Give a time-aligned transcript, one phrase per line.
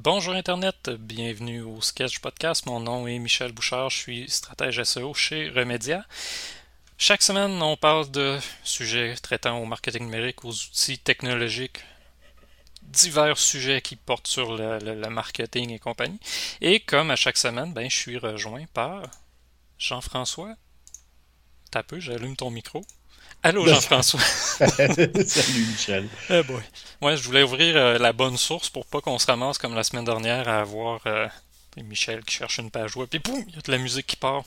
[0.00, 2.66] Bonjour Internet, bienvenue au Sketch Podcast.
[2.66, 6.06] Mon nom est Michel Bouchard, je suis stratège SEO chez Remedia.
[6.98, 11.80] Chaque semaine, on parle de sujets traitant au marketing numérique, aux outils technologiques,
[12.82, 16.20] divers sujets qui portent sur le, marketing et compagnie.
[16.60, 19.02] Et comme à chaque semaine, ben, je suis rejoint par
[19.78, 20.54] Jean-François.
[21.72, 22.86] T'as peu, j'allume ton micro.
[23.42, 24.20] Allô Jean-François.
[25.26, 26.08] Salut Michel.
[26.28, 26.62] Eh boy.
[27.00, 29.84] Ouais, je voulais ouvrir euh, la bonne source pour pas qu'on se ramasse comme la
[29.84, 31.28] semaine dernière à avoir euh,
[31.76, 34.16] Michel qui cherche une page web, puis boum, il y a de la musique qui
[34.16, 34.42] part.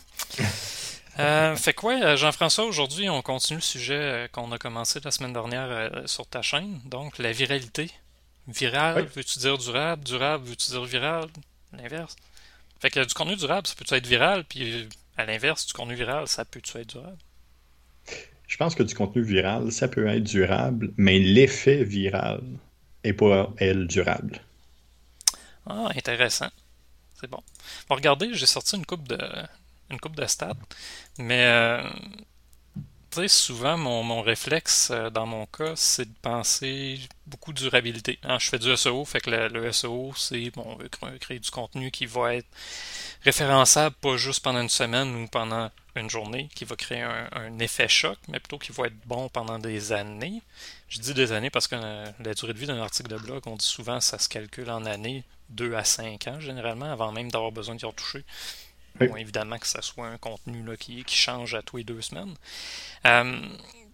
[1.20, 6.02] euh, fait quoi, Jean-François, aujourd'hui, on continue le sujet qu'on a commencé la semaine dernière
[6.06, 7.90] sur ta chaîne, donc la viralité.
[8.48, 10.04] Viral, veux-tu dire durable?
[10.04, 11.30] Durable, veux-tu dire viral?
[11.72, 12.18] L'inverse.
[12.82, 16.28] Fait que du contenu durable, ça peut être viral, puis à l'inverse, du contenu viral,
[16.28, 17.18] ça peut être durable?
[18.52, 22.44] Je pense que du contenu viral, ça peut être durable, mais l'effet viral
[23.06, 24.42] est pas, elle, durable.
[25.66, 26.50] Ah, intéressant.
[27.18, 27.42] C'est bon.
[27.88, 29.18] Bon, regardez, j'ai sorti une coupe de
[29.90, 30.54] une coupe de stats,
[31.18, 31.82] mais euh,
[33.12, 38.20] tu souvent mon, mon, réflexe euh, dans mon cas, c'est de penser beaucoup durabilité.
[38.24, 41.52] Hein, je fais du SEO, fait que le, SEO, c'est bon, on veut créer du
[41.52, 42.48] contenu qui va être
[43.24, 47.90] référençable pas juste pendant une semaine ou pendant une journée qui va créer un, effet
[47.90, 50.42] choc, mais plutôt qui va être bon pendant des années.
[50.88, 53.44] Je dis des années parce que euh, la durée de vie d'un article de blog,
[53.46, 57.30] on dit souvent ça se calcule en années, 2 à 5 ans généralement, avant même
[57.30, 58.24] d'avoir besoin d'y retoucher.
[58.96, 62.02] Bon, évidemment que ce soit un contenu là, qui, qui, change à tous les deux
[62.02, 62.36] semaines.
[63.06, 63.40] Euh,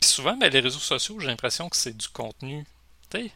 [0.02, 2.66] souvent, ben, les réseaux sociaux, j'ai l'impression que c'est du contenu.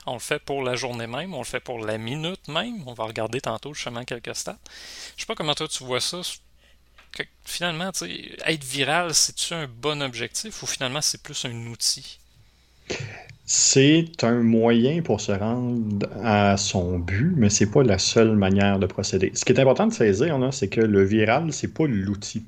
[0.06, 2.86] On le fait pour la journée même, on le fait pour la minute même.
[2.88, 4.60] On va regarder tantôt justement quelques stats.
[5.16, 6.22] Je sais pas comment toi tu vois ça
[7.46, 7.92] finalement,
[8.46, 12.20] être viral, c'est-tu un bon objectif ou finalement c'est plus un outil?
[13.54, 18.80] C'est un moyen pour se rendre à son but, mais c'est pas la seule manière
[18.80, 19.34] de procéder.
[19.34, 22.46] Ce qui est important de saisir, c'est que le viral, c'est pas l'outil.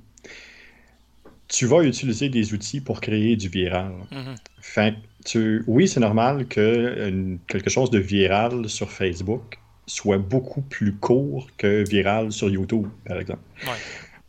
[1.50, 3.92] Tu vas utiliser des outils pour créer du viral.
[4.14, 4.95] Mm-hmm.
[5.26, 11.50] tu, oui, c'est normal que quelque chose de viral sur Facebook soit beaucoup plus court
[11.58, 13.42] que viral sur YouTube, par exemple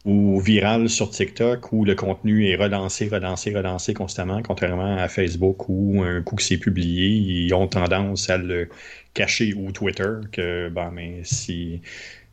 [0.04, 5.68] ou viral sur TikTok où le contenu est relancé, relancé, relancé constamment, contrairement à Facebook
[5.68, 8.68] où un coup que c'est publié, ils ont tendance à le
[9.14, 11.80] cacher ou Twitter que ben mais si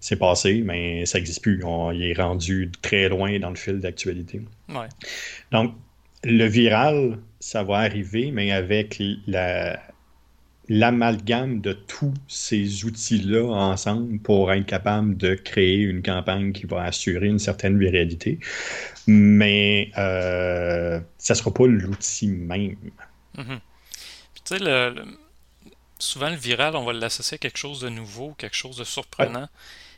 [0.02, 1.62] c'est passé, mais ça n'existe plus.
[1.94, 4.42] il est rendu très loin dans le fil d'actualité.
[5.52, 5.76] Donc,
[6.24, 9.80] le viral, ça va arriver, mais avec la,
[10.72, 16.84] l'amalgame de tous ces outils-là ensemble pour être capable de créer une campagne qui va
[16.84, 18.40] assurer une certaine viralité.
[19.06, 22.78] Mais euh, ça ne sera pas l'outil même.
[23.38, 23.60] Mm-hmm.
[24.46, 25.04] tu sais,
[26.00, 29.50] souvent le viral, on va l'associer à quelque chose de nouveau, quelque chose de surprenant.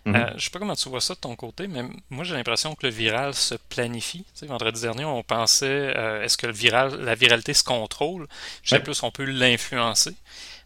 [0.08, 0.16] Mm-hmm.
[0.16, 2.34] Euh, je ne sais pas comment tu vois ça de ton côté, mais moi j'ai
[2.34, 4.24] l'impression que le viral se planifie.
[4.24, 8.28] Tu sais, vendredi dernier, on pensait euh, est-ce que le viral, la viralité se contrôle?
[8.64, 10.16] Je sais plus, on peut l'influencer.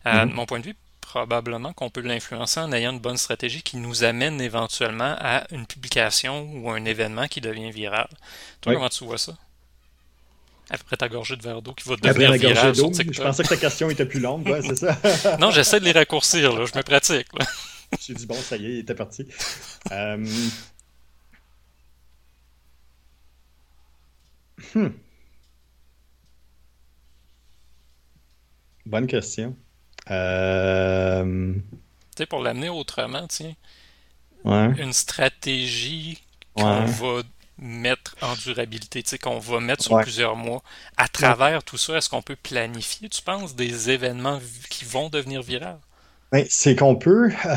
[0.08, 3.78] Euh, mon point de vue, probablement qu'on peut l'influencer en ayant une bonne stratégie qui
[3.78, 8.08] nous amène éventuellement à une publication ou un événement qui devient viral.
[8.62, 9.34] Toi, comment tu vois ça?
[10.70, 13.14] Après ta gorgée de verre d'eau qui va devenir viral sur TikTok.
[13.16, 15.38] Je pensais que ta question était plus longue, ouais, c'est ça.
[15.40, 16.66] non, j'essaie de les raccourcir, là.
[16.66, 17.28] je me pratique.
[18.02, 19.26] J'ai dit, bon, ça y est, il était parti.
[19.94, 20.18] Euh,
[24.76, 24.90] hmm.
[28.86, 29.56] Bonne question.
[30.12, 31.54] Euh...
[31.54, 31.62] Tu
[32.18, 33.54] sais, pour l'amener autrement, tiens.
[34.46, 36.24] Une stratégie
[36.56, 37.22] qu'on va
[37.60, 40.64] mettre en durabilité, tu sais, qu'on va mettre sur plusieurs mois.
[40.96, 45.42] À travers tout ça, est-ce qu'on peut planifier, tu penses, des événements qui vont devenir
[45.42, 45.80] viraux?
[46.32, 47.32] Ben, c'est qu'on peut.
[47.46, 47.56] Euh,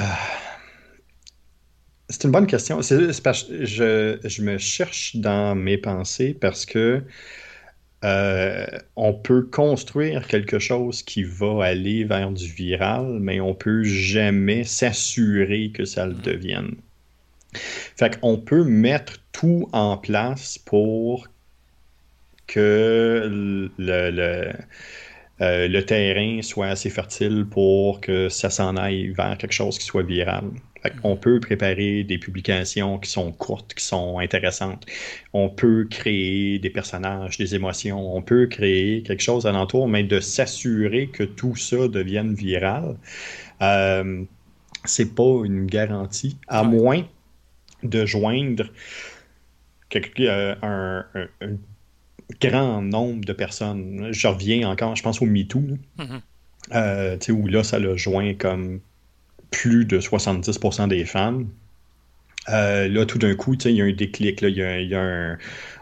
[2.08, 2.80] c'est une bonne question.
[2.82, 7.04] je, je me cherche dans mes pensées parce que
[8.04, 8.66] euh,
[8.96, 14.64] on peut construire quelque chose qui va aller vers du viral, mais on peut jamais
[14.64, 16.22] s'assurer que ça le mm.
[16.22, 16.74] devienne.
[17.54, 21.28] Fait qu'on peut mettre tout en place pour
[22.46, 24.52] que le,
[25.40, 29.84] euh, le terrain soit assez fertile pour que ça s'en aille vers quelque chose qui
[29.84, 30.50] soit viral.
[31.02, 34.86] On peut préparer des publications qui sont courtes, qui sont intéressantes.
[35.32, 38.16] On peut créer des personnages, des émotions.
[38.16, 42.96] On peut créer quelque chose alentour, mais de s'assurer que tout ça devienne viral,
[43.62, 44.24] euh,
[44.84, 47.04] c'est pas une garantie, à moins
[47.82, 48.70] de joindre
[50.20, 51.04] euh, un,
[52.40, 54.08] grand nombre de personnes.
[54.12, 56.20] Je reviens encore, je pense au MeToo, mm-hmm.
[56.72, 58.80] euh, où là, ça l'a joint comme
[59.50, 61.42] plus de 70% des fans.
[62.48, 64.42] là, tout d'un coup, il y a un déclic.
[64.42, 65.38] Il y a, un,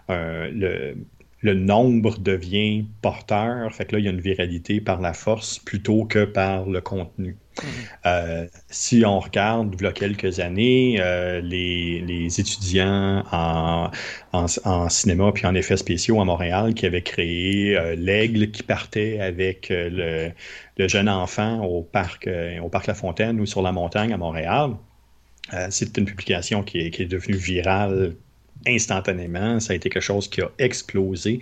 [0.09, 0.95] le,
[1.41, 3.73] le nombre devient porteur.
[3.73, 6.81] Fait que là, il y a une viralité par la force plutôt que par le
[6.81, 7.37] contenu.
[7.63, 7.69] Mhm.
[8.07, 13.91] Euh, si on regarde, il y a quelques années, euh, les, étudiants en,
[14.33, 19.21] en, cinéma puis en effets spéciaux à Montréal qui avaient créé euh, l'aigle qui partait
[19.21, 20.33] avec le,
[20.79, 22.29] jeune enfant au parc,
[22.63, 24.77] au parc La Fontaine ou sur la montagne à Montréal.
[25.71, 28.15] c'est une publication qui est, qui est devenue virale
[28.69, 29.61] instantanément.
[29.61, 31.41] Ça a été quelque chose qui a explosé.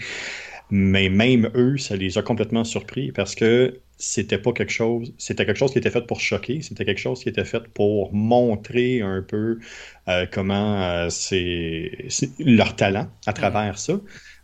[0.70, 5.46] Mais même eux, ça les a complètement surpris parce que c'était pas quelque chose, c'était
[5.46, 9.00] quelque chose qui était fait pour choquer, c'était quelque chose qui était fait pour montrer
[9.00, 9.58] un peu
[10.08, 11.92] euh, comment euh, c'est
[12.38, 14.00] leur talent à travers ça.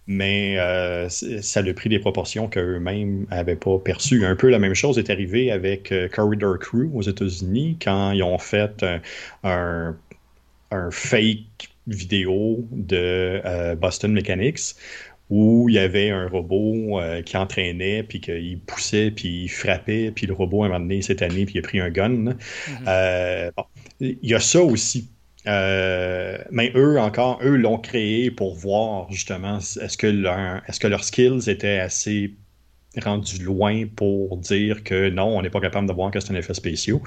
[0.08, 4.24] Mais euh, ça a pris des proportions qu'eux-mêmes n'avaient pas perçues.
[4.24, 8.38] Un peu la même chose est arrivée avec Corridor Crew aux États-Unis quand ils ont
[8.38, 8.84] fait
[9.44, 9.96] un,
[10.72, 14.74] un fake vidéo de euh, Boston Mechanics
[15.30, 20.10] où il y avait un robot euh, qui entraînait, puis qu'il poussait, puis il frappait,
[20.10, 22.10] puis le robot, a un moment donné, cette année, puis il a pris un gun.
[22.10, 22.34] Mm-hmm.
[22.86, 23.50] Euh,
[24.00, 25.08] il y a ça aussi.
[25.46, 31.04] mais eux, encore, eux l'ont créé pour voir, justement, est-ce que, leur, est-ce que leurs
[31.04, 32.34] skills étaient assez
[33.00, 36.36] rendus loin pour dire que non, on n'est pas capable de voir que c'est un
[36.36, 36.98] effet spécial.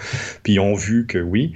[0.41, 1.53] Puis ils ont vu que oui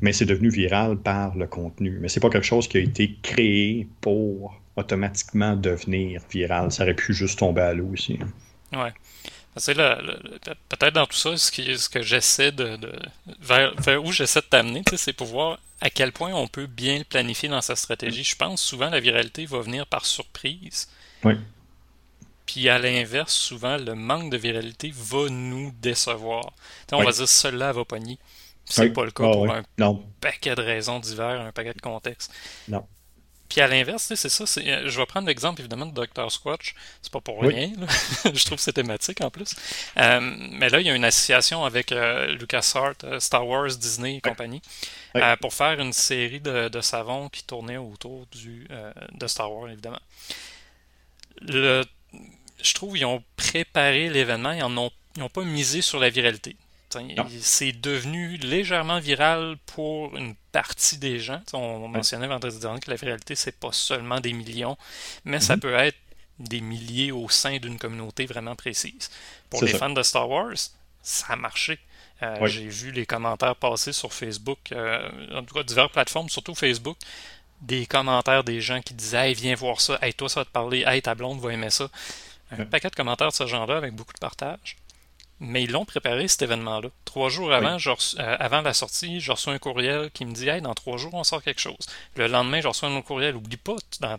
[0.00, 1.98] mais c'est devenu viral par le contenu.
[2.00, 6.72] Mais c'est pas quelque chose qui a été créé pour automatiquement devenir viral.
[6.72, 8.18] Ça aurait pu juste tomber à l'eau aussi.
[8.72, 8.92] Ouais.
[9.54, 12.78] peut-être dans tout ça, ce, ce que j'essaie de,
[13.40, 17.04] vers, où j'essaie de t'amener, c'est pour voir à quel point on peut bien le
[17.04, 18.24] planifier dans sa stratégie.
[18.24, 20.88] Je pense souvent la viralité va venir par surprise.
[21.24, 21.34] Oui.
[22.46, 26.52] Puis à l'inverse, souvent le manque de viralité va nous décevoir.
[26.92, 28.18] on va dire cela va pogner.
[28.70, 29.62] C'est pas le cas ah pour un
[30.20, 32.32] paquet de raisons diverses, un paquet de contextes.
[32.68, 32.86] Non.
[33.50, 34.44] Puis à l'inverse, c'est ça.
[34.60, 36.30] Euh, je vais prendre l'exemple évidemment de Dr.
[36.30, 36.76] Squatch.
[37.02, 37.72] C'est pas pour rien.
[38.32, 39.56] je trouve que c'est thématique en plus.
[39.96, 40.20] Euh,
[40.52, 44.62] mais là, il y a une association avec euh, LucasArts, Star Wars, Disney et compagnie
[45.40, 48.68] pour faire une série de, savons qui tournaient autour du,
[49.12, 50.00] de Star Wars, évidemment.
[51.42, 51.82] Le,
[52.62, 54.52] je trouve qu'ils ont préparé l'événement.
[54.52, 56.54] Ils n'ont pas misé sur la viralité.
[57.40, 61.40] C'est devenu légèrement viral pour une partie des gens.
[61.52, 64.76] on mentionnait vendredi dernier que la viralité, c'est pas seulement des millions,
[65.24, 65.60] mais ça mm-hmm.
[65.60, 65.98] peut être
[66.38, 69.10] des milliers au sein d'une communauté vraiment précise.
[69.50, 70.56] Pour les fans de Star Wars,
[71.02, 71.78] ça a marché.
[72.22, 75.08] Euh, j'ai vu les commentaires passer sur Facebook, euh,
[75.38, 76.98] en tout cas diverses plateformes, surtout Facebook,
[77.62, 80.50] des commentaires des gens qui disaient Hey, viens voir ça, hey, toi, ça va te
[80.50, 81.88] parler, hey, ta blonde va aimer ça.
[82.50, 84.76] Un paquet de commentaires de ce genre-là avec beaucoup de partage
[85.40, 86.88] mais ils l'ont préparé cet événement-là.
[87.06, 90.60] Trois jours avant, euh, avant la sortie, je reçois un courriel qui me dit Hey,
[90.60, 91.78] dans trois jours, on sort quelque chose.
[92.16, 94.18] Le lendemain, je reçois un autre courriel Oublie pas, dans,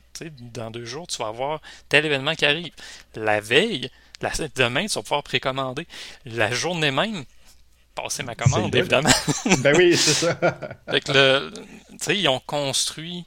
[0.53, 2.73] dans deux jours, tu vas avoir tel événement qui arrive.
[3.15, 3.91] La veille,
[4.21, 5.87] la, demain, tu vas pouvoir précommander.
[6.25, 7.23] La journée même,
[7.93, 9.09] passer ma commande, évidemment.
[9.59, 10.35] ben oui, c'est ça.
[10.89, 11.51] fait que le,
[12.09, 13.25] ils ont construit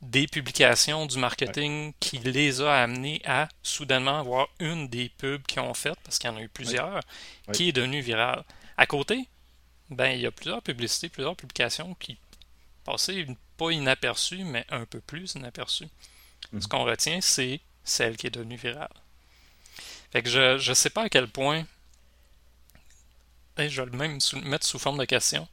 [0.00, 5.60] des publications du marketing qui les a amenés à soudainement avoir une des pubs qu'ils
[5.60, 7.00] ont faites, parce qu'il y en a eu plusieurs,
[7.52, 8.44] qui est devenue virale.
[8.76, 9.28] À côté,
[9.90, 12.16] ben, il y a plusieurs publicités, plusieurs publications qui
[12.84, 13.26] passaient
[13.56, 15.88] pas inaperçues, mais un peu plus inaperçues.
[16.52, 16.62] Ce mhm.
[16.68, 18.88] qu'on retient, c'est celle qui est devenue virale.
[20.12, 21.64] Fait que je ne sais pas à quel point.
[23.58, 25.48] je vais le même mettre sous forme de question.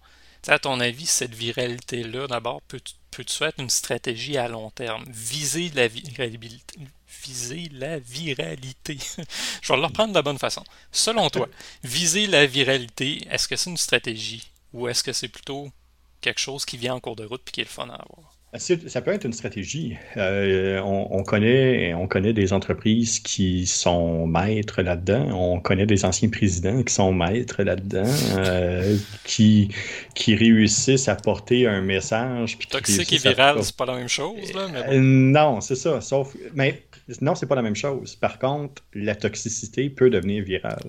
[0.47, 2.79] À ton avis, cette viralité-là, d'abord, peut
[3.15, 5.05] peux-tu être une stratégie à long terme?
[5.07, 6.79] Viser la viralité.
[7.23, 8.97] Viser la viralité.
[9.61, 10.63] Je vais le reprendre de la bonne façon.
[10.91, 11.47] Selon toi,
[11.83, 15.71] viser la viralité, est-ce que c'est une stratégie ou est-ce que c'est plutôt
[16.19, 18.34] quelque chose qui vient en cours de route et qui est le fun à avoir?
[18.57, 19.97] Ça peut être une stratégie.
[20.17, 25.29] Euh, on, connaît, on connaît des entreprises qui sont maîtres là-dedans.
[25.33, 29.69] On connaît des anciens présidents qui sont maîtres là-dedans, euh, qui,
[30.13, 32.57] qui réussissent à porter un message.
[32.69, 34.53] Toxique et viral, c'est pas la même chose.
[34.53, 36.00] Là, euh, non, c'est ça.
[36.01, 36.83] Sauf, mais
[37.21, 38.15] non, c'est pas la même chose.
[38.15, 40.88] Par contre, la toxicité peut devenir virale.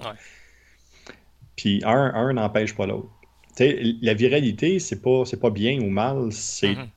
[1.57, 3.09] Puis un n'empêche pas l'autre.
[3.59, 6.89] la viralité, c'est pas, pas bien ou mal, c'est mm-hmm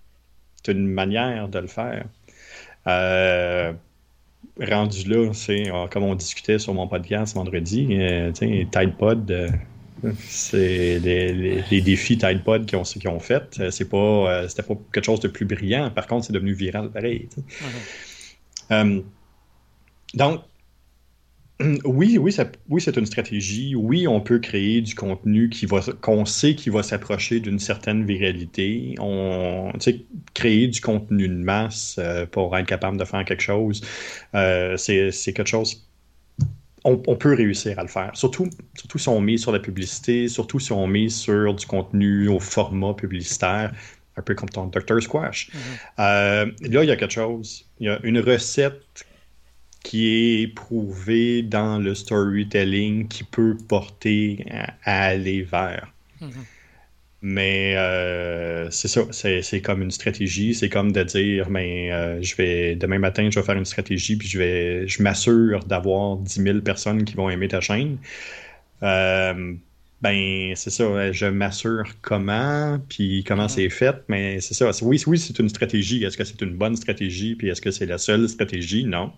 [0.64, 2.06] c'est une manière de le faire.
[2.88, 3.74] Euh,
[4.60, 9.50] rendu là, c'est euh, comme on discutait sur mon podcast vendredi, euh, Tide Pod, euh,
[10.20, 13.60] c'est les, défis Tide Pod qui ont, qui ont fait.
[13.70, 15.90] C'est pas, c'était pas quelque chose de plus brillant.
[15.92, 17.28] Par contre, c'est devenu viral pareil.
[20.14, 20.42] Donc,
[21.84, 23.76] Oui, oui, ça, oui, c'est une stratégie.
[23.76, 28.06] Oui, on peut créer du contenu qui va, qu'on sait qui va s'approcher d'une certaine
[28.06, 28.96] viralité.
[29.00, 29.72] On,
[30.34, 33.82] créer du contenu de masse euh, pour être capable de faire quelque chose,
[34.36, 35.86] euh, c'est, quelque chose.
[36.86, 38.12] On, peut réussir à le faire.
[38.14, 42.30] Surtout, surtout si on met sur la publicité, surtout si on met sur du contenu
[42.30, 43.74] au format publicitaire,
[44.16, 45.02] un peu comme ton Dr.
[45.02, 45.50] Squash.
[45.50, 45.56] Mm-hmm.
[46.00, 47.66] Euh, là, il y a quelque chose.
[47.80, 49.06] Il y a une recette
[49.84, 54.46] qui est prouvé dans le storytelling qui peut porter
[54.84, 55.92] à, aller vers.
[56.22, 56.30] Mhm.
[57.22, 60.56] Mais euh, c'est ça, c'est comme une stratégie.
[60.56, 64.16] C'est comme de dire, mais euh, je vais demain matin, je vais faire une stratégie,
[64.16, 67.98] puis je vais, je m'assure d'avoir 10 000 personnes qui vont aimer ta chaîne.
[68.84, 69.54] Euh,
[70.02, 73.50] ben, c'est ça, je m'assure comment, puis comment mhm.
[73.50, 74.72] c'est fait, mais c'est ça.
[74.82, 76.04] Oui, oui, c'est une stratégie.
[76.06, 78.86] Est-ce que c'est une bonne stratégie, puis est-ce que c'est la seule stratégie?
[78.86, 79.12] Non.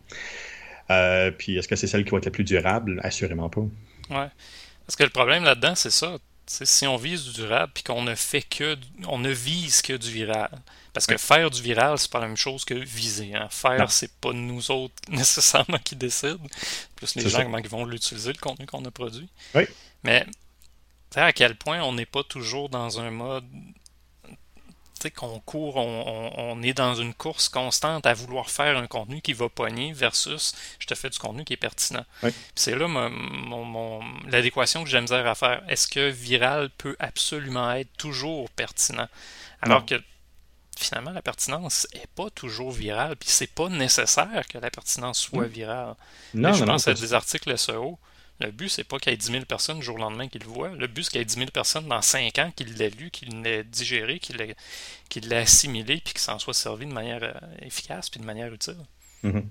[0.91, 3.00] Euh, puis est-ce que c'est celle qui va être la plus durable?
[3.03, 3.62] Assurément pas.
[4.10, 4.29] Ouais.
[4.86, 6.17] Parce que le problème là-dedans, c'est ça.
[6.45, 10.12] si on vise du durable puis qu'on ne fait que on ne vise que du
[10.12, 10.51] viral.
[10.93, 13.33] Parce que faire du viral, c'est pas la même chose que viser.
[13.33, 13.48] Hein.
[13.50, 16.45] Faire, c'est pas nous autres nécessairement qui décident.
[16.95, 19.29] Plus les gens qui vont l'utiliser, le contenu qu'on a produit.
[19.55, 19.63] Oui.
[20.03, 20.25] Mais
[21.15, 23.45] à quel point on n'est pas toujours dans un mode
[25.10, 29.50] qu'on court, on, est dans une course constante à vouloir faire un contenu qui va
[29.50, 32.05] pogner versus je te fais du contenu qui est pertinent.
[32.53, 35.63] C'est là mon, l'adéquation que j'ai misère à faire.
[35.67, 39.08] Est-ce que viral peut absolument être toujours pertinent?
[39.62, 39.96] Alors que
[40.77, 45.46] finalement, la pertinence n'est pas toujours virale, puis c'est pas nécessaire que la pertinence soit
[45.46, 45.96] virale.
[46.34, 47.98] Non, je pense à des articles SEO
[48.41, 50.39] le but, c'est pas qu'il y ait 10 000 personnes le jour au lendemain qui
[50.39, 50.69] le voient.
[50.69, 53.12] Le but, c'est qu'il y ait 10 000 personnes dans 5 ans qui l'aient lu,
[53.12, 58.10] qui l'aient digéré, qui l'aient assimilé, puis qui s'en soit servi de manière euh, efficace
[58.10, 58.77] puis de manière utile.
[59.24, 59.43] Mm-hmm.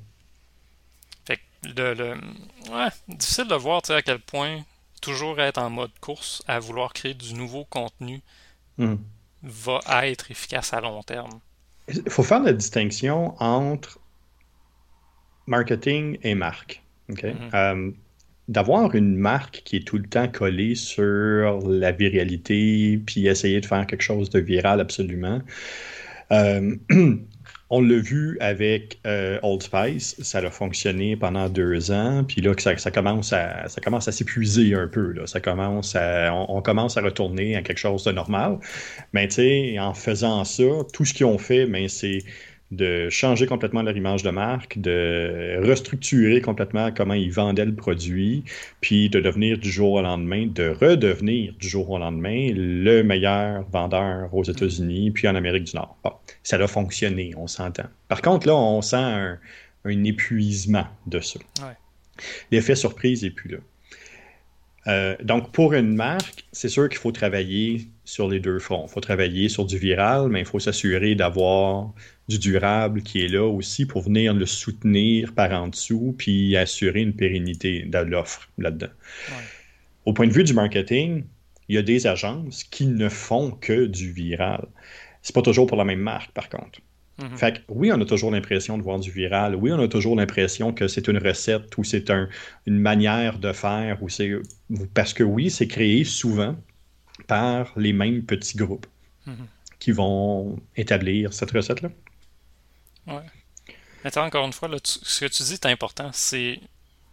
[1.25, 2.17] Fait que le,
[2.71, 4.63] Ouais, difficile de voir à quel point
[5.01, 8.21] toujours être en mode course à vouloir créer du nouveau contenu
[8.79, 8.97] mm.
[9.43, 11.41] va être efficace à long terme.
[11.89, 13.99] Il faut faire la distinction entre
[15.47, 16.83] marketing et marque.
[17.09, 17.23] OK?
[17.23, 17.55] Mm-hmm.
[17.55, 17.91] Euh,
[18.51, 23.67] d'avoir une marque qui est tout le temps collée sur la viralité, puis essayer de
[23.67, 25.41] faire quelque chose de viral absolument.
[26.33, 26.75] Euh,
[27.71, 32.53] on l'a vu avec euh, Old Spice, ça a fonctionné pendant deux ans, puis là
[32.59, 35.13] ça, ça commence à ça commence à s'épuiser un peu.
[35.13, 35.29] Là.
[35.29, 38.59] Ça commence à, on, commence à retourner à quelque chose de normal.
[39.13, 42.19] Mais tu sais, en faisant ça, tout ce qu'ils ont fait, mais ben, c'est
[42.71, 48.45] de changer complètement leur image de marque, de restructurer complètement comment ils vendaient le produit,
[48.81, 53.65] puis de devenir du jour au lendemain, de redevenir du jour au lendemain le meilleur
[53.71, 55.97] vendeur aux États-Unis, puis en Amérique du Nord.
[56.05, 56.13] Bon,
[56.43, 57.89] ça a fonctionné, on s'entend.
[58.09, 59.39] Par contre, là, on sent un,
[59.85, 61.41] épuisement de ça.
[62.51, 63.59] L'effet surprise n'est plus là.
[64.87, 68.87] Euh, donc, pour une marque, c'est sûr qu'il faut travailler sur les deux fronts.
[68.89, 71.93] Il faut travailler sur du viral, mais il faut s'assurer d'avoir
[72.31, 77.01] du durable qui est là aussi pour venir le soutenir par en dessous puis assurer
[77.01, 78.93] une pérennité de l'offre là-dedans.
[80.07, 81.25] Au point de vue du marketing,
[81.69, 84.67] il y a des agences qui ne font que du viral.
[85.23, 86.81] C'est pas toujours pour la même marque, par contre.
[87.19, 87.37] Mm-hmm.
[87.37, 89.57] Fait que oui, on a toujours l'impression de voir du viral.
[89.57, 92.11] Oui, on a toujours l'impression que c'est une recette ou c'est
[92.67, 94.03] une manière de faire.
[94.03, 94.33] Ou c'est
[94.95, 96.57] parce que oui, c'est créé souvent
[97.27, 98.87] par les mêmes petits groupes
[99.27, 99.47] mm-hmm.
[99.81, 101.91] qui vont établir cette recette-là.
[103.07, 103.75] Ouais.
[104.05, 106.11] Mais encore une fois, ce que tu dis est important.
[106.13, 106.61] C'est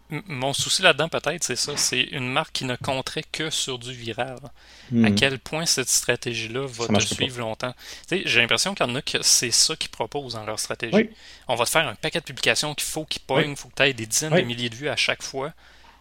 [0.09, 1.75] mon souci là-dedans, peut-être, c'est ça.
[1.75, 4.37] C'est une marque qui ne compterait que sur du viral.
[4.43, 4.51] À
[4.91, 5.15] hmm.
[5.15, 7.73] quel point cette stratégie-là va te suivre longtemps?
[8.09, 11.09] J'ai l'impression qu'il y en a que c'est ça qu'ils proposent dans leur stratégie.
[11.47, 13.75] On va te faire un paquet de publications qu'il faut qu'ils pognent, il faut que
[13.75, 15.53] tu aies des dizaines de milliers de vues à chaque fois.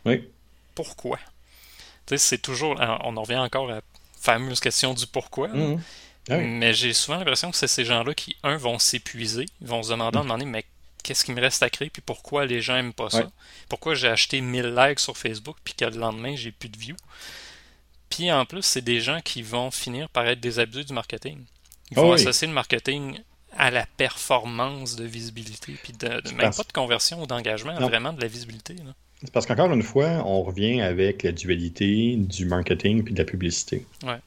[0.04, 0.28] Oui.
[0.74, 1.18] Pourquoi?
[2.16, 2.76] C'est toujours.
[3.02, 3.80] On en revient encore à la
[4.20, 5.48] fameuse question du pourquoi.
[6.28, 9.90] Ah mais j'ai souvent l'impression que c'est ces gens-là qui, un, vont s'épuiser, vont se
[9.90, 10.22] demander, mm.
[10.22, 10.64] demander mais
[11.02, 13.30] qu'est-ce qui me reste à créer, puis pourquoi les gens aiment pas ça?
[13.68, 16.96] Pourquoi j'ai acheté 1000 likes sur Facebook, puis que le lendemain, j'ai plus de views?
[18.10, 21.38] Puis en plus, c'est des gens qui vont finir par être des abus du marketing.
[21.90, 23.20] Ils vont ah associer le marketing
[23.56, 28.20] à la performance de visibilité, puis de, même pas de conversion ou d'engagement, vraiment de
[28.20, 28.74] la visibilité.
[29.20, 33.24] C'est parce qu'encore une fois, on revient avec la dualité du marketing puis de la
[33.24, 33.86] publicité.
[34.02, 34.18] Ouais.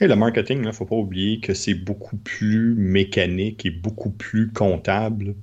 [0.00, 4.10] Et le marketing, il ne faut pas oublier que c'est beaucoup plus mécanique et beaucoup
[4.10, 5.34] plus comptable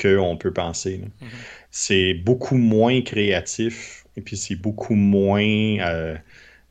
[0.00, 0.98] qu'on peut penser.
[0.98, 1.26] Mm-hmm.
[1.70, 6.16] C'est beaucoup moins créatif et puis c'est beaucoup moins euh,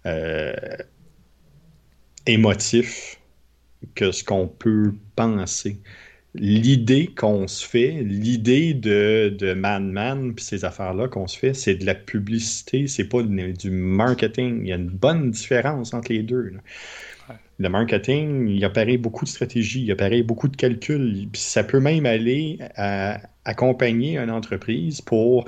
[0.05, 0.53] euh,
[2.25, 3.19] émotif
[3.95, 5.81] que ce qu'on peut penser.
[6.39, 11.53] L'idée qu'on se fait, l'idée de, de Man Man puis ces affaires-là qu'on se fait,
[11.53, 14.61] c'est de la publicité, c'est pas du marketing.
[14.63, 16.53] Il y a une bonne différence entre les deux.
[17.59, 22.05] Le marketing, il apparaît beaucoup de stratégies, il apparaît beaucoup de calculs, ça peut même
[22.05, 25.45] aller à accompagner une entreprise pour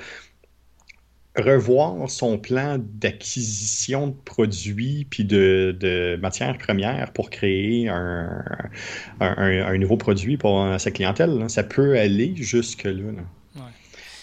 [1.37, 10.37] revoir son plan d'acquisition de produits puis de, matières premières pour créer un, nouveau produit
[10.37, 11.49] pour sa clientèle.
[11.49, 13.13] Ça peut aller jusque-là.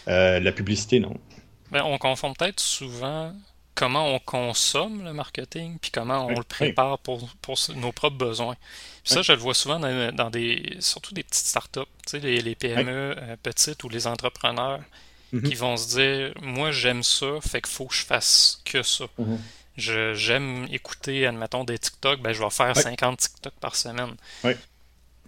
[0.09, 1.15] Euh, la publicité, non.
[1.71, 3.35] Ben, on confond peut-être souvent
[3.75, 7.29] comment on consomme le marketing puis comment on le prépare pour,
[7.77, 8.57] nos propres besoins.
[9.05, 11.81] ça, je le vois souvent dans, des surtout des petites startups,
[12.15, 14.81] les, les PME euh, petites ou les entrepreneurs
[15.33, 15.43] Mhm.
[15.43, 19.07] qui vont se dire Moi, j'aime ça, fait qu'il faut que je fasse que ça.
[19.19, 19.39] Mhm.
[19.77, 24.15] j'aime écouter, admettons, des TikTok, ben, je vais faire 50 TikTok par semaine.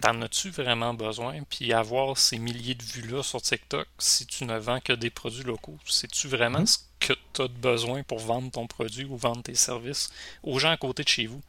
[0.01, 1.43] T'en as-tu vraiment besoin?
[1.47, 5.43] Puis avoir ces milliers de vues-là sur TikTok, si tu ne vends que des produits
[5.43, 6.67] locaux, sais-tu vraiment mhm.
[6.67, 10.09] ce que tu as besoin pour vendre ton produit ou vendre tes services
[10.41, 11.41] aux gens à côté de chez vous?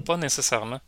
[0.00, 0.80] Pas nécessairement.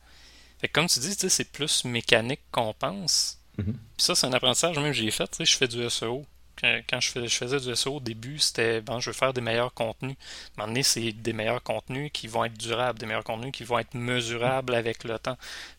[0.61, 3.39] Fait comme tu dis, c'est plus mécanique qu'on pense.
[3.57, 5.43] Puis ça, c'est un apprentissage même que j'ai fait.
[5.43, 6.27] Je fais du SEO
[6.63, 10.17] quand je, faisais du SEO au début, c'était bon, je veux faire des meilleurs contenus.
[10.19, 13.53] À un moment donné, c'est des meilleurs contenus qui vont être durables, des meilleurs contenus
[13.53, 15.39] qui vont être mesurables avec le temps.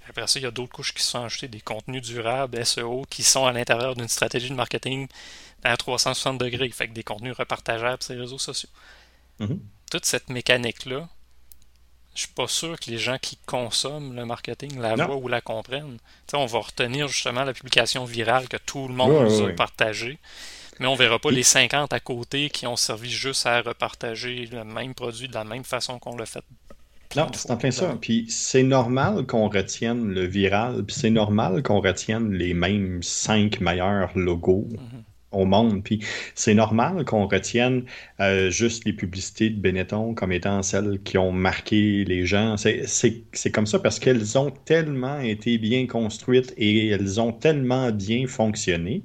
[0.09, 3.23] Après ça, il y a d'autres couches qui sont ajoutées, des contenus durables, SEO, qui
[3.23, 5.07] sont à l'intérieur d'une stratégie de marketing
[5.63, 8.69] à 360 degrés, fait que des contenus repartageables sur les réseaux sociaux.
[9.39, 9.59] Mm-hmm.
[9.91, 11.07] Toute cette mécanique-là,
[12.15, 15.41] je suis pas sûr que les gens qui consomment le marketing la voient ou la
[15.41, 15.97] comprennent.
[16.33, 20.19] on va retenir justement la publication virale que tout le monde a partagée.
[20.81, 24.63] Mais on verra pas les 50 à côté qui ont servi juste à repartager le
[24.63, 26.43] même produit de la même façon qu'on l'a fait.
[27.15, 27.95] Non, c'est en plein ça.
[28.01, 33.61] Puis c'est normal qu'on retienne le viral, puis c'est normal qu'on retienne les mêmes 5
[33.61, 34.67] meilleurs logos.
[34.71, 35.03] Mhm.
[35.33, 35.81] au monde.
[35.81, 36.03] Puis
[36.35, 37.85] c'est normal qu'on retienne
[38.19, 42.57] euh, juste les publicités de Benetton comme étant celles qui ont marqué les gens.
[42.57, 48.27] C'est comme ça parce qu'elles ont tellement été bien construites et elles ont tellement bien
[48.27, 49.03] fonctionné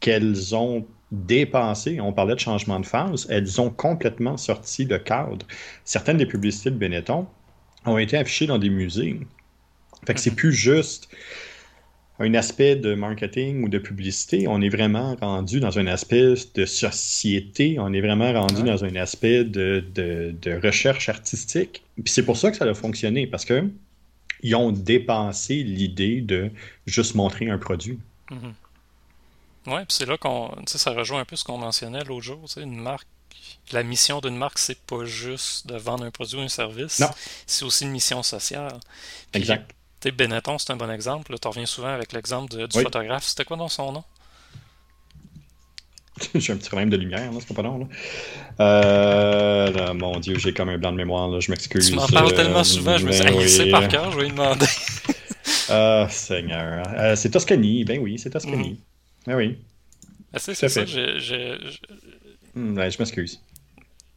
[0.00, 5.46] qu'elles ont dépassé, on parlait de changement de phase, elles ont complètement sorti de cadre.
[5.84, 7.26] Certaines des publicités de Benetton
[7.84, 9.20] ont été affichées dans des musées.
[10.06, 10.36] Fait que c'est mhm.
[10.36, 11.08] plus juste
[12.18, 16.64] un aspect de marketing ou de publicité, on est vraiment rendu dans un aspect de
[16.64, 19.84] société, on est vraiment rendu dans un aspect de,
[20.64, 21.82] recherche artistique.
[22.02, 23.68] Puis c'est pour ça que ça a fonctionné, parce que
[24.42, 26.50] ils ont dépensé l'idée de
[26.86, 27.98] juste montrer un produit.
[28.30, 28.54] Mhm.
[29.66, 30.54] Oui, puis c'est là qu'on.
[30.66, 32.44] ça rejoint un peu ce qu'on mentionnait l'autre jour.
[32.56, 33.06] Une marque.
[33.72, 37.02] La mission d'une marque, c'est pas juste de vendre un produit ou un service.
[37.46, 38.78] C'est aussi une mission sociale.
[39.32, 39.72] exact.
[40.00, 41.34] Tu Benetton, c'est un bon exemple.
[41.40, 43.24] Tu reviens souvent avec l'exemple du photographe.
[43.24, 44.04] C'était quoi dans son nom?
[46.34, 47.78] J'ai un petit problème de lumière, là, c'est pas long.
[47.78, 47.86] Là.
[48.60, 51.90] Euh, mon Dieu, j'ai comme un blanc de mémoire, là, je m'excuse.
[51.90, 54.66] Tu m'en parles tellement souvent, je me suis dit, par cœur, je vais lui demander.
[55.68, 56.86] Ah, Seigneur.
[56.96, 58.70] Euh, c'est Toscani, ben oui, c'est Toscani.
[58.70, 58.76] Mm.
[59.26, 59.58] Ah oui.
[60.32, 61.78] Ah, c'est ça, je, je,
[62.54, 63.40] hmm, je m'excuse.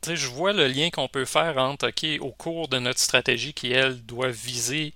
[0.06, 3.72] Je vois le lien qu'on peut faire entre, OK, au cours de notre stratégie qui,
[3.72, 4.93] elle, doit viser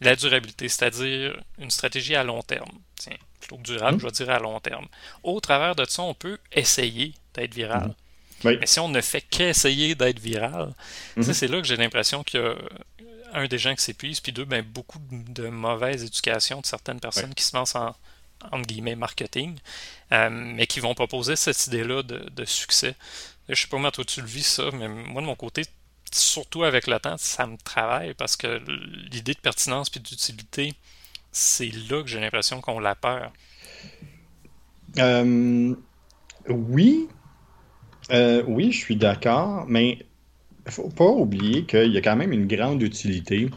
[0.00, 2.70] la durabilité, c'est-à-dire une stratégie à long terme.
[2.96, 4.00] Tiens, plutôt que durable, hmm.
[4.00, 4.86] je vais dire à long terme.
[5.22, 7.94] Au travers de ça, on peut essayer d'être viral.
[8.44, 8.50] Hmm.
[8.60, 10.72] Mais si on ne fait qu'essayer d'être viral,
[11.20, 12.54] c'est là que j'ai l'impression qu'il y a
[13.32, 17.34] un des gens qui s'épuise, puis deux, ben, beaucoup de mauvaise éducation de certaines personnes
[17.34, 17.94] qui se lancent en,
[18.52, 19.56] entre guillemets, marketing,
[20.12, 22.94] euh, mais qui vont proposer cette idée-là de, succès.
[23.48, 25.62] Je sais pas comment toi tu le vis ça, mais moi de mon côté,
[26.12, 28.62] surtout avec le temps, ça me travaille parce que
[29.10, 30.74] l'idée de pertinence et d'utilité,
[31.32, 33.32] c'est là que j'ai l'impression qu'on l'a peur.
[34.98, 35.74] Euh,
[36.48, 37.08] oui,
[38.10, 39.98] euh, oui, je suis d'accord, mais
[40.66, 43.48] il faut pas oublier qu'il y a quand même une grande utilité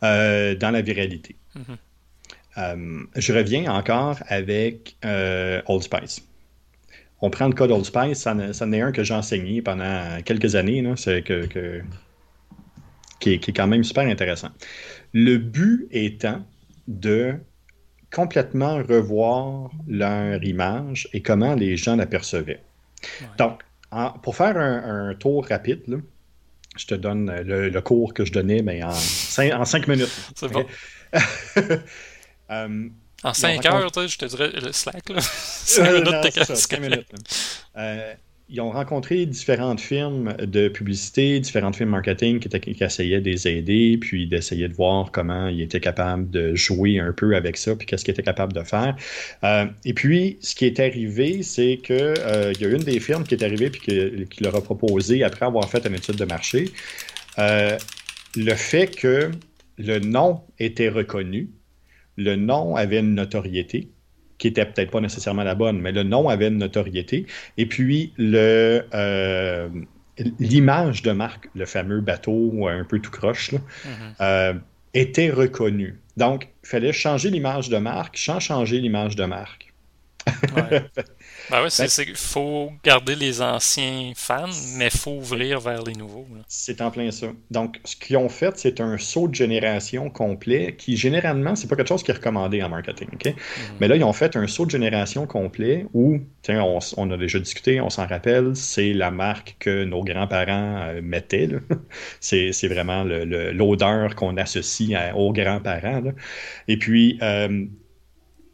[0.00, 1.36] dans la viralité.
[1.56, 1.76] Mm-hmm.
[2.58, 6.22] Euh, je reviens encore avec euh, Old Spice.
[7.20, 10.84] On prend le cas d'Old Spice, ça, n'est un que j'ai enseigné pendant quelques années,
[10.96, 11.46] c'est que,
[13.20, 14.48] qui, est, quand même super intéressant.
[15.12, 16.44] Le but étant
[16.88, 17.34] de
[18.12, 22.60] complètement revoir leur image et comment les gens l'apercevaient.
[23.38, 23.62] Donc,
[24.22, 26.02] pour faire un, tour rapide,
[26.76, 30.10] je te donne le, cours que je donnais mais en, en cinq minutes.
[30.34, 30.66] C'est bon.
[32.52, 32.88] Euh,
[33.24, 35.20] en 5 heures, je te dirais le Slack, là.
[35.20, 37.06] 5 minutes, minutes.
[37.76, 38.14] Euh,
[38.48, 43.30] ils ont rencontré différentes firmes de publicité, différentes firmes marketing qui, étaient, qui essayaient de
[43.30, 47.56] les aider, puis d'essayer de voir comment ils étaient capables de jouer un peu avec
[47.56, 48.96] ça, puis qu'est-ce qu'ils étaient capables de faire.
[49.44, 53.22] Euh, et puis, ce qui est arrivé, c'est qu'il euh, y a une des firmes
[53.22, 56.24] qui est arrivée puis qui, qui, leur a proposé, après avoir fait une étude de
[56.24, 56.70] marché,
[57.38, 59.30] le fait que
[59.78, 61.48] le nom était reconnu,
[62.16, 63.90] le nom avait une notoriété,
[64.38, 67.26] qui était peut-être pas nécessairement la bonne, mais le nom avait une notoriété.
[67.56, 69.68] Et puis, le, euh,
[70.38, 73.58] l'image de marque, le fameux bateau un peu tout croche, mm-hmm.
[74.20, 74.54] euh,
[74.94, 76.00] était reconnu.
[76.16, 79.72] Donc, il fallait changer l'image de marque sans changer l'image de marque.
[81.50, 86.26] Ben ouais, c'est, faut garder les anciens fans, mais il faut ouvrir vers les nouveaux.
[86.48, 87.28] C'est en plein ça.
[87.50, 91.76] Donc, ce qu'ils ont fait, c'est un saut de génération complet qui, généralement, c'est pas
[91.76, 93.08] quelque chose qui est recommandé en marketing.
[93.12, 93.34] Mhm.
[93.80, 96.62] Mais là, ils ont fait un saut de génération complet où, tiens,
[96.96, 101.48] on, a déjà discuté, on s'en rappelle, c'est la marque que nos grands-parents euh, mettaient.
[102.20, 106.02] c'est, vraiment l'odeur qu'on associe aux grands-parents.
[106.68, 107.66] Et puis, euh,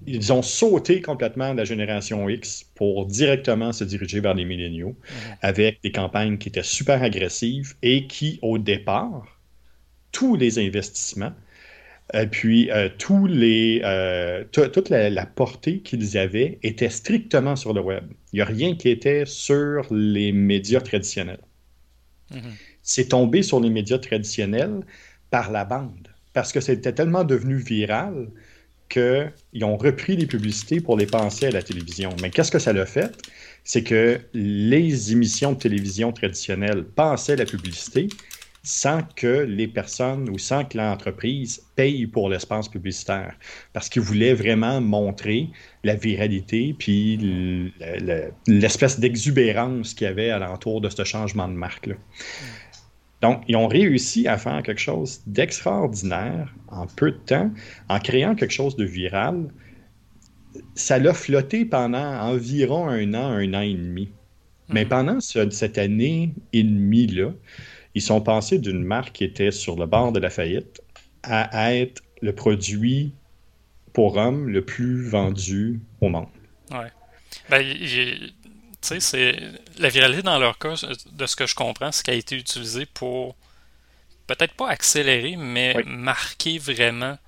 [0.07, 4.97] ils ont sauté complètement de la génération X pour directement se diriger vers les milléniaux
[5.43, 9.41] avec des campagnes qui étaient super agressives et qui, au départ,
[10.13, 11.33] tous les investissements,
[12.15, 17.75] et euh, puis euh, tous les, euh, toute la, portée qu'ils avaient était strictement sur
[17.75, 18.05] le web.
[18.33, 21.43] Il n'y a rien qui était sur les médias traditionnels.
[22.31, 22.53] Mhm.
[22.83, 24.81] C'est tombé sur les médias traditionnels
[25.31, 28.29] par la bande parce que c'était tellement devenu viral
[28.89, 32.11] qu'ils ont repris les publicités pour les penser à la télévision.
[32.23, 33.11] Mais qu'est-ce que ça l'a fait?
[33.65, 38.09] C'est que les émissions de télévision traditionnelles pensaient la publicité
[38.63, 43.35] sans que les personnes ou sans que l'entreprise paye pour l'espace publicitaire.
[43.73, 45.49] Parce qu'ils voulaient vraiment montrer
[45.85, 47.73] la viralité puis
[48.47, 51.95] l'espèce d'exubérance qu'il y avait alentour de ce changement de marque-là.
[53.21, 57.51] Donc, ils ont réussi à faire quelque chose d'extraordinaire en peu de temps,
[57.89, 59.49] en créant quelque chose de viral.
[60.75, 64.09] Ça l'a flotté pendant environ un an, un an et demi.
[64.69, 64.89] Mais mhm.
[64.89, 67.33] pendant cette année et demie-là,
[67.95, 70.81] ils sont passés d'une marque qui était sur le bord de la faillite
[71.25, 73.13] à être le produit
[73.93, 76.29] pour hommes le plus vendu au monde.
[76.71, 76.87] Ouais.
[77.51, 77.65] Ben,
[79.01, 79.37] c'est
[79.79, 80.75] la viralité dans leur cas,
[81.13, 83.37] de ce que je comprends, c'est qu'elle a été utilisée pour
[84.27, 87.19] peut-être pas accélérer, mais marquer vraiment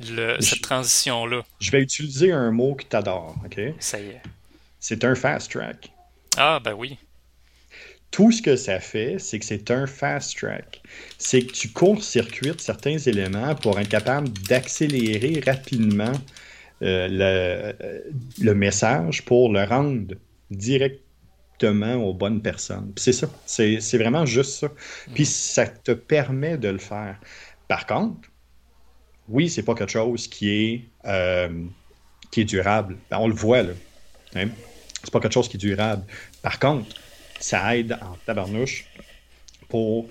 [0.00, 1.42] le, cette transition-là.
[1.60, 3.60] Je vais utiliser un mot que tu adores, OK?
[3.80, 4.22] Ça y est.
[4.80, 5.90] C'est un fast track.
[6.36, 6.96] Ah, ben oui.
[8.10, 10.80] Tout ce que ça fait, c'est que c'est un fast track.
[11.18, 16.12] C'est que tu court-circuites certains éléments pour être capable d'accélérer rapidement
[16.82, 18.00] euh, le, euh,
[18.40, 20.14] le, message pour le rendre
[20.50, 22.92] directement aux bonnes personnes.
[22.96, 23.28] C'est ça.
[23.46, 24.68] C'est vraiment juste ça.
[25.14, 27.18] Puis ça te permet de le faire.
[27.66, 28.28] Par contre,
[29.28, 31.64] oui, c'est pas quelque chose qui est, euh,
[32.30, 32.96] qui est durable.
[33.10, 33.72] Ben, on le voit, là.
[34.34, 34.48] Hein?
[35.02, 36.04] C'est pas quelque chose qui est durable.
[36.42, 36.94] Par contre,
[37.38, 38.86] ça aide en tabarnouche
[39.68, 40.06] pour.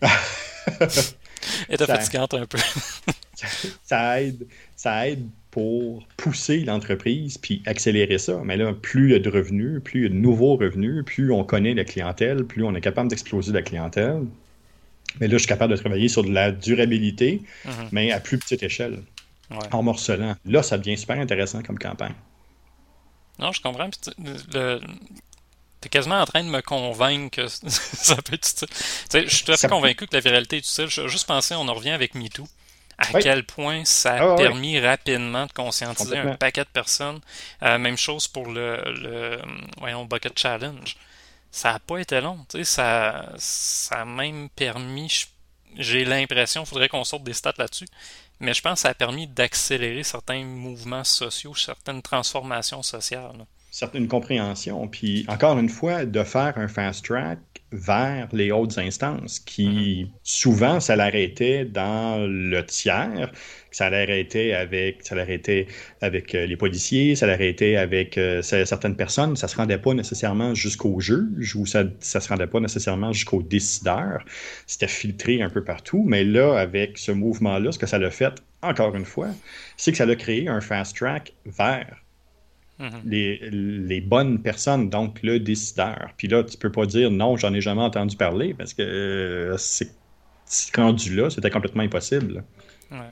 [1.68, 2.58] Et fatigante un peu.
[3.84, 8.40] ça, aide, ça aide pour pousser l'entreprise puis accélérer ça.
[8.44, 11.04] Mais là, plus il y a de revenus, plus il y a de nouveaux revenus,
[11.04, 14.24] plus on connaît la clientèle, plus on est capable d'exploser la clientèle.
[15.18, 17.88] Mais là, je suis capable de travailler sur de la durabilité, mhm.
[17.90, 19.02] mais à plus petite échelle,
[19.72, 20.36] en morcelant.
[20.44, 22.14] Là, ça devient super intéressant comme campagne.
[23.40, 23.90] Non, je comprends.
[23.90, 24.10] Tu
[25.86, 28.68] es quasiment en train de me convaincre que ça peut être utile.
[29.28, 30.86] je suis tout à fait convaincu que la viralité est utile.
[30.88, 32.46] Je juste pensé, on en revient avec MeToo
[33.00, 37.20] à quel point ça a ah, permis rapidement de conscientiser un paquet de personnes.
[37.62, 39.40] Euh, même chose pour le, le
[39.78, 40.96] voyons, Bucket Challenge.
[41.50, 42.38] Ça n'a pas été long.
[42.62, 45.26] Ça, ça a même permis,
[45.76, 47.88] j'ai l'impression, il faudrait qu'on sorte des stats là-dessus,
[48.38, 53.46] mais je pense que ça a permis d'accélérer certains mouvements sociaux, certaines transformations sociales.
[53.70, 54.88] Certaines compréhensions.
[54.88, 57.38] Puis encore une fois, de faire un fast track,
[57.72, 60.10] vers les hautes instances, qui mhm.
[60.22, 63.30] souvent, ça l'arrêtait dans le tiers,
[63.70, 65.66] ça l'arrêtait avec, ça l'arrêtait
[66.00, 70.54] avec euh, les policiers, ça l'arrêtait avec euh, certaines personnes, ça se rendait pas nécessairement
[70.54, 74.24] jusqu'au juge ou ça, ça se rendait pas nécessairement jusqu'au décideur.
[74.66, 78.34] C'était filtré un peu partout, mais là, avec ce mouvement-là, ce que ça l'a fait,
[78.62, 79.28] encore une fois,
[79.76, 81.96] c'est que ça a créé un fast track vers
[82.80, 83.02] Mhm.
[83.04, 86.12] les, bonnes personnes, donc le décideur.
[86.16, 89.56] Puis là, tu peux pas dire non, j'en ai jamais entendu parler parce que euh,
[89.58, 89.92] c'est
[90.74, 92.42] rendu là, c'était complètement impossible.
[92.90, 93.10] Ouais.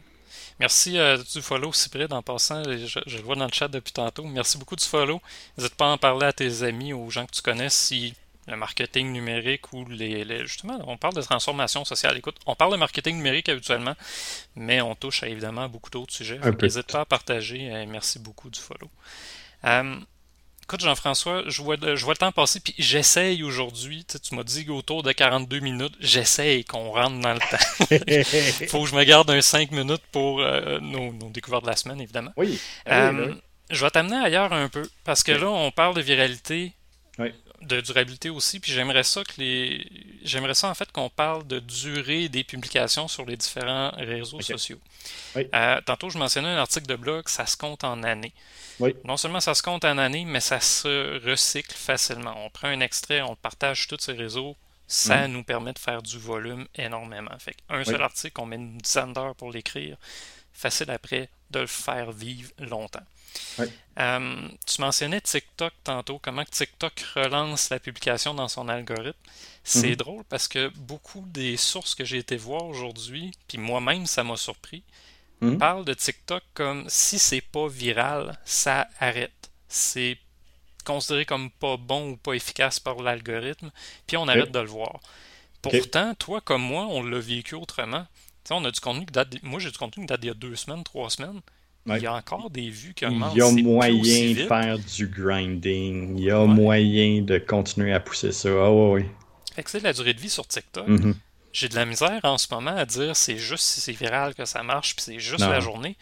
[0.58, 2.64] Merci euh, du follow, Cyprien, en passant.
[2.64, 4.24] Je, le vois dans le chat depuis tantôt.
[4.24, 5.20] Merci beaucoup du follow.
[5.58, 8.14] N'hésite pas à en parler à tes amis, aux gens que tu connais, si
[8.46, 12.16] le marketing numérique ou les, justement, on parle de transformation sociale.
[12.16, 13.94] Écoute, on parle de marketing numérique habituellement,
[14.56, 16.40] mais on touche à évidemment beaucoup d'autres sujets.
[16.62, 17.86] N'hésite pas à partager.
[17.86, 18.88] merci beaucoup du follow.
[19.64, 19.96] Euh,
[20.62, 24.04] écoute, Jean-François, je vois, je vois le temps passer, puis j'essaye aujourd'hui.
[24.04, 25.94] Tu, m'as dit autour de 42 minutes.
[26.00, 28.66] J'essaye qu'on rentre dans le temps.
[28.68, 32.00] faut que je me garde un 5 minutes pour euh, nos, découvertes de la semaine,
[32.00, 32.32] évidemment.
[32.36, 32.60] Oui.
[32.88, 33.34] Euh,
[33.70, 36.72] je vais t'amener ailleurs un peu, parce que là, on parle de viralité.
[37.18, 39.84] Oui de durabilité aussi, puis j'aimerais ça que les
[40.22, 44.78] j'aimerais ça en fait qu'on parle de durée des publications sur les différents réseaux sociaux.
[45.36, 48.32] Euh, tantôt je mentionnais un article de blog, ça se compte en années.
[49.04, 52.34] Non seulement ça se compte en années, mais ça se recycle facilement.
[52.44, 55.32] On prend un extrait, on le partage sur tous ces réseaux, ça mm.
[55.32, 57.36] nous permet de faire du volume énormément.
[57.38, 59.96] Fait un seul article, on met une dizaine d'heures pour l'écrire,
[60.52, 63.04] facile après de le faire vivre longtemps.
[63.98, 69.18] Euh, tu mentionnais TikTok tantôt, comment TikTok relance la publication dans son algorithme?
[69.64, 69.96] C'est mhm.
[69.96, 74.36] drôle parce que beaucoup des sources que j'ai été voir aujourd'hui, puis moi-même ça m'a
[74.36, 74.82] surpris,
[75.40, 75.58] mhm.
[75.58, 79.50] parlent de TikTok comme si c'est pas viral, ça arrête.
[79.68, 80.18] C'est
[80.84, 83.70] considéré comme pas bon ou pas efficace par l'algorithme,
[84.06, 85.00] puis on arrête de le voir.
[85.62, 88.06] Pourtant, toi comme moi, on l'a vécu autrement.
[88.50, 89.42] on a du contenu qui date.
[89.42, 91.40] Moi, j'ai du contenu qui date d'il y a deux semaines, trois semaines.
[91.86, 93.32] Il y a encore des vues qui augmentent.
[93.34, 96.18] Il y a moyen de faire du grinding.
[96.18, 98.50] Il y a moyen de continuer à pousser ça.
[98.50, 99.04] Ah oui,
[99.54, 100.86] Fait que c'est la durée de vie sur TikTok.
[100.86, 101.14] Mm-hmm.
[101.58, 104.44] J'ai de la misère en ce moment à dire c'est juste si c'est viral que
[104.44, 105.96] ça marche, puis c'est juste la journée.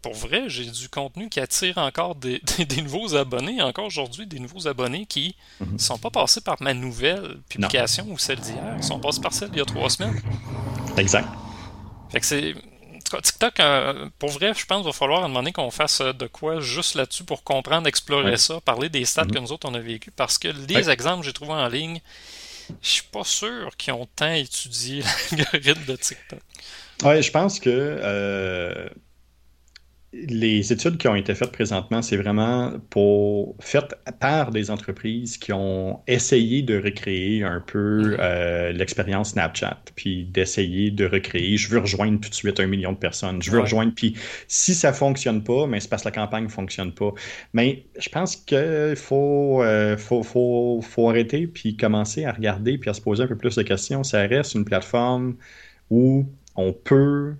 [0.00, 2.40] Pour vrai, j'ai du contenu qui attire encore des,
[2.82, 5.78] nouveaux abonnés, encore aujourd'hui, des nouveaux abonnés qui ne mm-hmm.
[5.78, 8.74] sont pas passés par ma nouvelle publication ou celle d'hier.
[8.78, 10.18] Ils sont passés par celle d'il y a trois semaines.
[10.96, 11.28] Exact.
[12.10, 12.54] Fait que c'est
[13.20, 16.26] TikTok, euh, pour vrai, je pense qu'il va falloir à donné qu'on fasse euh, de
[16.26, 19.32] quoi juste là-dessus pour comprendre, explorer ça, parler des stats mm-hmm.
[19.34, 20.10] que nous autres on a vécu.
[20.10, 22.00] Parce que les exemples que j'ai trouvés en ligne,
[22.82, 25.02] je suis pas sûr qu'ils ont tant étudié
[25.32, 26.40] l'algorithme de TikTok.
[27.02, 28.88] Ouais, je pense que euh,
[30.28, 35.52] les études qui ont été faites présentement, c'est vraiment pour faites par des entreprises qui
[35.52, 38.16] ont essayé de recréer un peu mhm.
[38.18, 41.56] euh, l'expérience Snapchat, puis d'essayer de recréer.
[41.56, 43.42] Je veux rejoindre tout de suite un million de personnes.
[43.42, 43.92] Je veux rejoindre.
[43.94, 44.14] Puis
[44.48, 47.12] si ça fonctionne pas, mais c'est parce que la campagne ne fonctionne pas.
[47.52, 52.90] Mais je pense qu'il faut, euh, faut, faut, faut arrêter puis commencer à regarder puis
[52.90, 54.02] à se poser un peu plus de questions.
[54.04, 55.36] Ça reste une plateforme
[55.90, 56.26] où
[56.56, 57.34] on peut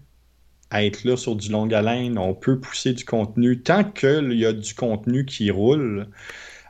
[0.71, 3.61] à être là sur du long haleine, on peut pousser du contenu.
[3.61, 6.09] Tant qu'il y a du contenu qui roule,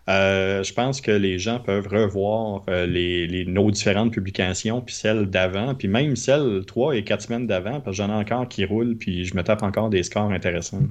[0.08, 5.26] euh, je pense que les gens peuvent revoir euh, les, nos différentes publications, puis celles
[5.26, 8.64] d'avant, puis même celles trois et quatre semaines d'avant, parce que j'en ai encore qui
[8.64, 10.82] roulent, puis je me tape encore des scores intéressants.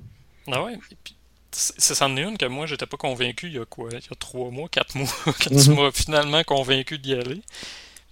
[0.52, 0.74] Ah ouais,
[1.52, 3.96] c'est ça en est une que moi, j'étais pas convaincu il y a quoi, il
[3.96, 5.76] y a trois mois, quatre mois, quand tu mhm.
[5.76, 7.42] m'as finalement convaincu d'y aller.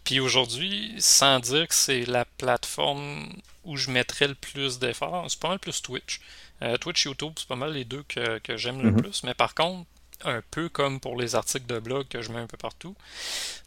[0.03, 3.29] Puis aujourd'hui, sans dire que c'est la plateforme
[3.63, 6.19] où je mettrais le plus d'efforts, c'est pas mal plus Twitch.
[6.61, 9.01] Euh, Twitch, YouTube, c'est pas mal les deux que, j'aime le mhm.
[9.01, 9.23] plus.
[9.23, 9.85] Mais par contre,
[10.25, 12.95] un peu comme pour les articles de blog que je mets un peu partout,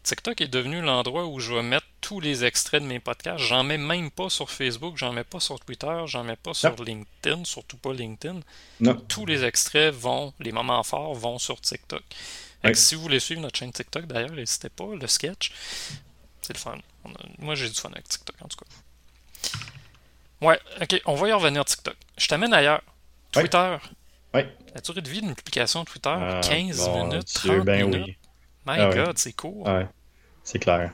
[0.03, 3.43] TikTok est devenu l'endroit où je vais mettre tous les extraits de mes podcasts.
[3.43, 6.81] J'en mets même pas sur Facebook, j'en mets pas sur Twitter, j'en mets pas sur
[6.83, 8.39] LinkedIn, surtout pas LinkedIn.
[9.07, 12.03] Tous les extraits vont, les moments forts vont sur TikTok.
[12.73, 15.51] Si vous voulez suivre notre chaîne TikTok, d'ailleurs, n'hésitez pas, le sketch.
[16.47, 16.77] C'est le fun.
[17.39, 19.49] Moi, j'ai du fun avec TikTok, en tout cas.
[20.47, 21.95] Ouais, ok, on va y revenir TikTok.
[22.17, 22.81] Je t'amène ailleurs.
[23.33, 23.75] Twitter.
[24.33, 24.43] Oui.
[24.73, 28.05] La durée de vie d'une publication Twitter, 15 ah, minutes, 30 ben minutes.
[28.07, 28.17] Oui.
[28.65, 29.67] My ah God, c'est court.
[29.67, 29.87] Ouais,
[30.45, 30.93] c'est clair.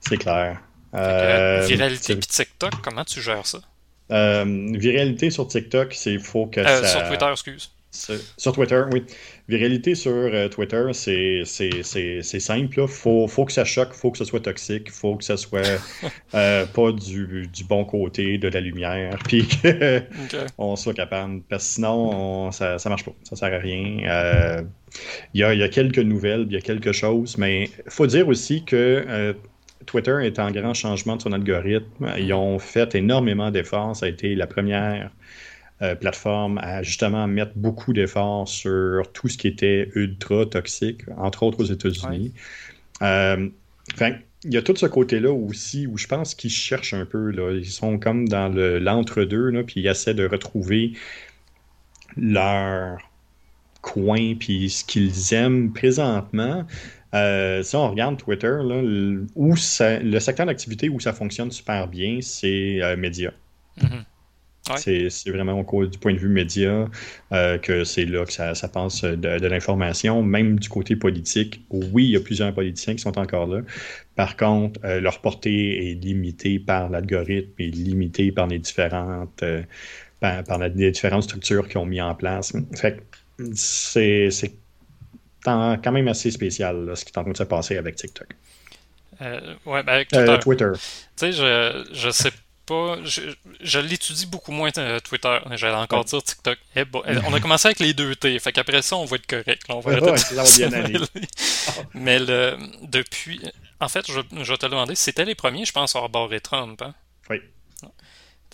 [0.00, 0.60] C'est clair.
[0.94, 3.60] Euh, viralité puis TikTok, comment tu gères ça?
[4.10, 6.88] Euh, viralité sur TikTok, c'est faut que euh, ça...
[6.88, 7.70] Sur Twitter, excuse.
[7.90, 9.04] Sur Twitter, oui.
[9.48, 12.80] Viralité sur euh, Twitter, c'est simple.
[12.80, 15.38] Il faut, faut, que ça choque, faut que ce soit toxique, il faut que ça
[15.38, 15.80] soit
[16.34, 19.48] euh, pas du, du, bon côté de la lumière, puis
[20.56, 21.40] qu'on soit capable.
[21.48, 23.14] Parce que sinon, ça, ne marche pas.
[23.24, 24.00] Ça sert à rien.
[24.06, 24.62] Euh,
[25.32, 28.06] il y, a, y, a, quelques nouvelles, il y a quelque chose, mais il faut
[28.06, 29.34] dire aussi que
[29.86, 32.12] Twitter est en grand changement de son algorithme.
[32.18, 33.96] Ils ont fait énormément d'efforts.
[33.96, 35.10] Ça a été la première
[35.80, 41.44] euh, plateforme à justement mettre beaucoup d'efforts sur tout ce qui était ultra toxique, entre
[41.44, 42.32] autres aux États-Unis.
[43.02, 43.48] Euh,
[44.44, 47.30] il y a tout ce côté-là aussi où je pense qu'ils cherchent un peu.
[47.30, 47.52] Là.
[47.52, 50.94] Ils sont comme dans l'entre-deux, puis ils essaient de retrouver
[52.16, 52.98] leur
[53.80, 56.66] coin, puis ce qu'ils aiment présentement.
[57.14, 58.82] Euh, si on regarde Twitter, là,
[59.36, 63.30] où le secteur d'activité où ça fonctionne super bien, c'est médias.
[64.76, 66.88] C'est vraiment au du point de vue média
[67.32, 70.22] euh, que c'est là que ça, ça passe de, l'information.
[70.22, 73.60] Même du côté politique, oui, il y a plusieurs politiciens qui sont encore là.
[74.16, 79.62] Par contre, euh, leur portée est limitée par l'algorithme et limitée par les différentes, euh,
[80.20, 82.52] par, les différentes structures qu'ils ont mis en place.
[82.74, 83.02] Fait
[83.54, 84.30] c'est
[85.44, 88.28] quand même assez spécial ce qui est en train de se passer avec TikTok.
[89.20, 90.38] ouais, ben Twitter.
[90.40, 90.70] Twitter.
[90.74, 90.80] Tu
[91.16, 92.30] sais, je, je sais
[93.04, 95.38] je, l'étudie beaucoup moins euh, Twitter.
[95.52, 96.58] J'allais encore dire TikTok.
[96.76, 96.84] Eh,
[97.26, 98.38] on a commencé avec les deux T.
[98.38, 99.62] Fait qu'après ça, on va être correct.
[99.68, 100.14] on va bien
[101.94, 103.40] Mais le, depuis.
[103.80, 106.82] En fait, je, je vais te demander, c'était les premiers, je pense, à barré Trump.
[106.82, 106.94] Hein?
[107.30, 107.40] Oui.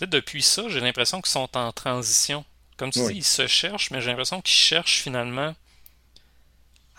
[0.01, 2.45] depuis ça, j'ai l'impression qu'ils sont en transition.
[2.77, 5.55] Comme tu dis, ils se cherchent, mais j'ai l'impression qu'ils cherchent finalement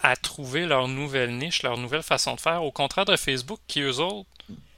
[0.03, 2.63] à trouver leur nouvelle niche, leur nouvelle façon de faire.
[2.63, 4.29] Au contraire de Facebook, qui eux autres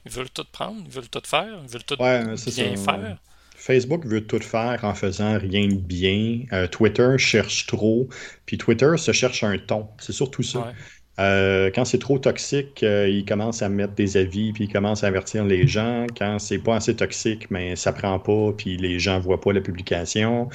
[0.05, 3.17] ils veulent tout prendre, ils veulent tout faire, ils veulent tout bien faire.
[3.59, 6.43] Facebook veut tout faire en faisant rien de bien.
[6.53, 8.07] Euh, Twitter cherche trop,
[8.45, 9.87] puis Twitter se cherche un ton.
[9.99, 10.73] C'est surtout ça.
[11.19, 15.03] Euh, quand c'est trop toxique, euh, il commence à mettre des avis, puis il commence
[15.03, 16.07] à avertir les gens.
[16.17, 19.59] Quand c'est pas assez toxique, mais ça prend pas, puis les gens voient pas la
[19.59, 20.47] publication.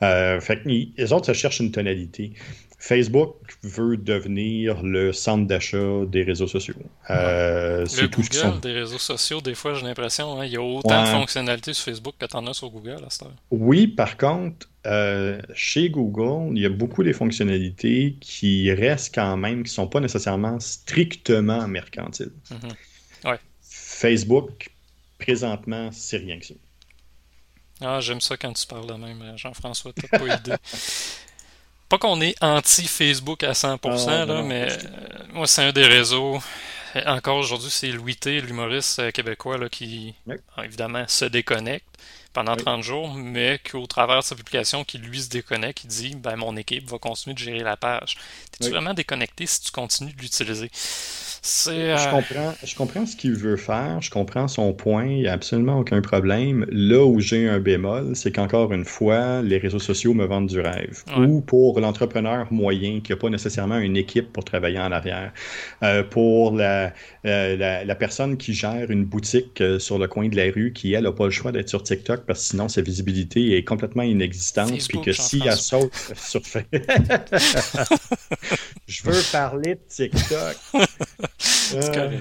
[0.00, 2.32] fait que les autres se cherchent une tonalité.
[2.78, 6.74] Facebook veut devenir le centre d'achat des réseaux sociaux.
[7.10, 10.62] Euh, le tout Google des réseaux sociaux, des fois, j'ai l'impression, hein, il y a
[10.62, 13.36] autant de fonctionnalités sur Facebook que tu en as sur Google à cette heure.
[13.50, 19.36] Oui, par contre, euh, chez Google, il y a beaucoup des fonctionnalités qui restent quand
[19.36, 22.32] même, qui ne sont pas nécessairement strictement mercantiles.
[22.50, 23.38] Mm-hmm.
[23.62, 24.70] Facebook,
[25.18, 26.54] présentement, c'est rien que ça.
[27.80, 30.56] Ah, j'aime ça quand tu parles de même, Jean-François, t'as pas idée.
[31.92, 34.76] Pas qu'on est anti-Facebook à 100%, ah, là, mais euh,
[35.34, 36.40] moi, c'est un des réseaux.
[37.04, 40.14] Encore aujourd'hui, c'est Louis T, l'humoriste euh, québécois, là, qui,
[40.64, 41.84] évidemment, se déconnecte
[42.32, 46.14] pendant 30 jours, mais qu'au travers de sa publication, qui lui se déconnecte, il dit
[46.16, 48.16] ben, Mon équipe va continuer de gérer la page.
[48.54, 50.70] Es-tu vraiment déconnecté si tu continues de l'utiliser?
[51.44, 55.26] Je, euh, comprends, je comprends ce qu'il veut faire, je comprends son point, il n'y
[55.26, 56.64] a absolument aucun problème.
[56.70, 60.60] Là où j'ai un bémol, c'est qu'encore une fois, les réseaux sociaux me vendent du
[60.60, 61.02] rêve.
[61.16, 65.32] Ou pour l'entrepreneur moyen qui n'a pas nécessairement une équipe pour travailler en arrière.
[65.82, 66.88] Euh, pour euh,
[67.24, 71.04] la, la, personne qui gère une boutique sur le coin de la rue qui, elle,
[71.04, 74.72] n'a pas le choix d'être sur TikTok parce que sinon sa visibilité est complètement inexistante.
[74.88, 76.42] puis que si elle saute sur
[78.86, 80.56] Je veux parler de TikTok.
[81.74, 82.18] Euh,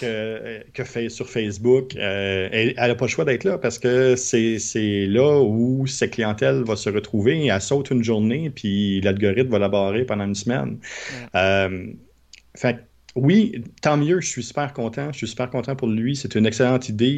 [0.00, 4.16] que, que fait sur Facebook, euh, elle n'a pas le choix d'être là parce que
[4.16, 7.46] c'est là où sa clientèle va se retrouver.
[7.46, 10.78] Elle saute une journée, puis l'algorithme va la barrer pendant une semaine.
[11.34, 11.86] Euh,
[12.54, 15.12] fait oui, tant mieux, je suis super content.
[15.12, 16.16] Je suis super content pour lui.
[16.16, 17.10] C'est une excellente idée.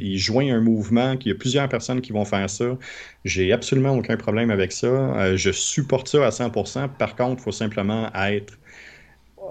[0.00, 2.78] il joint un mouvement, il y a plusieurs personnes qui vont faire ça.
[3.24, 5.36] J'ai absolument aucun problème avec ça.
[5.36, 6.88] je supporte ça à 100%.
[6.96, 8.56] Par contre, il faut simplement être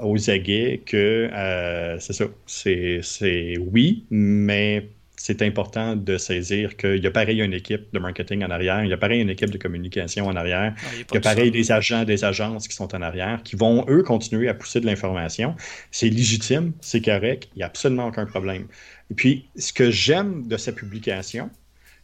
[0.02, 2.26] aux aguets que euh, c'est ça.
[2.46, 8.44] C'est oui, mais c'est important de saisir qu'il y a pareil une équipe de marketing
[8.44, 11.18] en arrière, il y a pareil une équipe de communication en arrière, ah, il y
[11.18, 14.54] a, pareil des agents, des agences qui sont en arrière, qui vont, eux, continuer à
[14.54, 15.56] pousser de l'information.
[15.92, 18.68] C'est légitime, c'est correct, il n'y a absolument aucun problème.
[19.12, 21.50] Et puis, ce que j'aime de sa publication,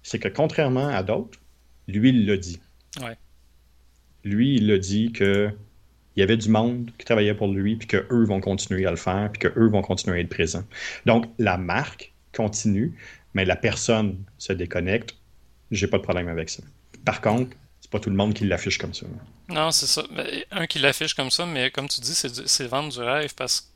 [0.04, 1.39] c'est que contrairement à d'autres,
[1.88, 2.60] lui, il l'a dit.
[4.24, 5.50] Lui, il l'a dit que
[6.15, 8.97] il y avait du monde qui travaillait pour lui, puis qu'eux vont continuer à le
[8.97, 10.65] faire, puis qu'eux vont continuer à être présents.
[11.06, 12.94] Donc, la marque continue,
[13.34, 15.15] mais la personne se déconnecte.
[15.72, 16.63] J'ai pas de problème avec ça.
[17.06, 19.06] Par contre, c'est pas tout le monde qui l'affiche comme ça.
[19.50, 20.04] Non, c'est ça.
[20.12, 23.62] Ben, un qui l'affiche comme ça, mais comme tu dis, c'est vendre du rêve parce
[23.62, 23.67] que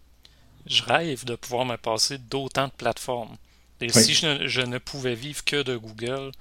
[0.67, 3.35] je rêve de pouvoir me passer d'autant de plateformes.
[3.81, 6.31] Et si je ne, pouvais vivre que de Google,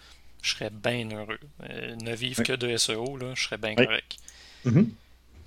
[0.41, 1.41] je serais bien heureux.
[1.69, 4.17] Euh, ne vivre que de SEO, là, je serais bien correct.
[4.65, 4.87] Mm-hmm.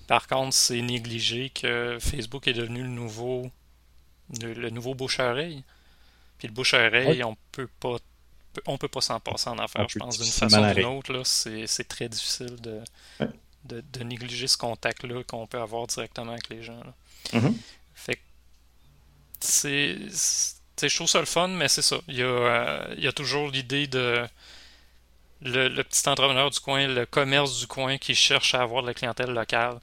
[0.08, 3.50] Par contre, c'est négligé que Facebook est devenu le nouveau
[4.42, 5.64] le, nouveau bouche-oreille.
[6.38, 7.98] Puis le bouche-oreille, on peut pas
[8.66, 11.22] on peut pas s'en passer en affaires, je pense, d'une façon ou d'une autre.
[11.24, 12.82] C'est très difficile de,
[13.66, 16.82] de, négliger ce contact-là qu'on peut avoir directement avec les gens.
[17.34, 17.54] Mm-hmm.
[17.94, 18.22] Fait que
[19.40, 19.98] c'est.
[20.82, 21.98] Je trouve ça le fun, mais c'est ça.
[22.08, 24.28] Il y, a, euh, il y a toujours l'idée de
[25.42, 28.94] le, petit entrepreneur du coin, le commerce du coin qui cherche à avoir de la
[28.94, 29.80] clientèle locale.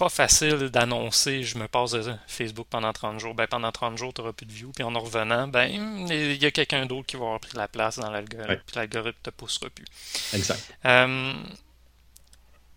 [0.00, 3.34] Pas facile d'annoncer je me passe de Facebook pendant 30 jours.
[3.34, 4.72] Ben, pendant 30 jours, tu n'auras plus de views.
[4.74, 5.66] Puis en revenant, ben,
[6.08, 8.62] il y a quelqu'un d'autre qui va avoir pris la place dans l'algorithme.
[8.64, 9.84] Puis l'algorithme ne te poussera plus.
[10.32, 10.74] Exact.
[10.86, 11.34] Euh,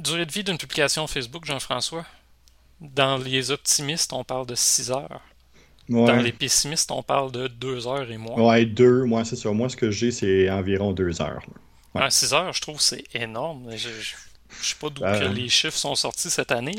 [0.02, 2.06] durée de vie d'une publication Facebook, Jean-François?
[2.82, 5.22] Dans les optimistes, on parle de 6 heures.
[5.88, 8.36] Dans les pessimistes, on parle de 2 heures et moins.
[8.36, 9.50] Ouais, 2, moi, c'est ça.
[9.52, 11.46] Moi, ce que j'ai, c'est environ 2 heures.
[11.96, 12.10] Ouais.
[12.10, 13.72] 6 heures, je trouve c'est énorme.
[13.72, 14.14] Je, je,
[14.64, 15.20] je sais pas d'où Euh.
[15.20, 16.76] que les chiffres sont sortis cette année.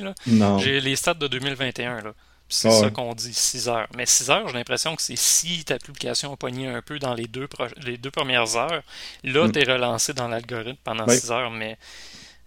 [0.59, 2.01] J'ai les stats de 2021.
[2.03, 2.13] Là.
[2.47, 3.87] Puis C'est Ah ça qu'on dit, 6 heures.
[3.97, 7.15] Mais 6 heures, j'ai l'impression que c'est si ta publication a pogné un peu dans
[7.15, 8.83] les deux, pro- les deux premières heures,
[9.23, 9.53] là, Mm.
[9.53, 11.17] t'es relancé dans l'algorithme pendant Ouais.
[11.19, 11.51] 6 heures.
[11.51, 11.79] Mais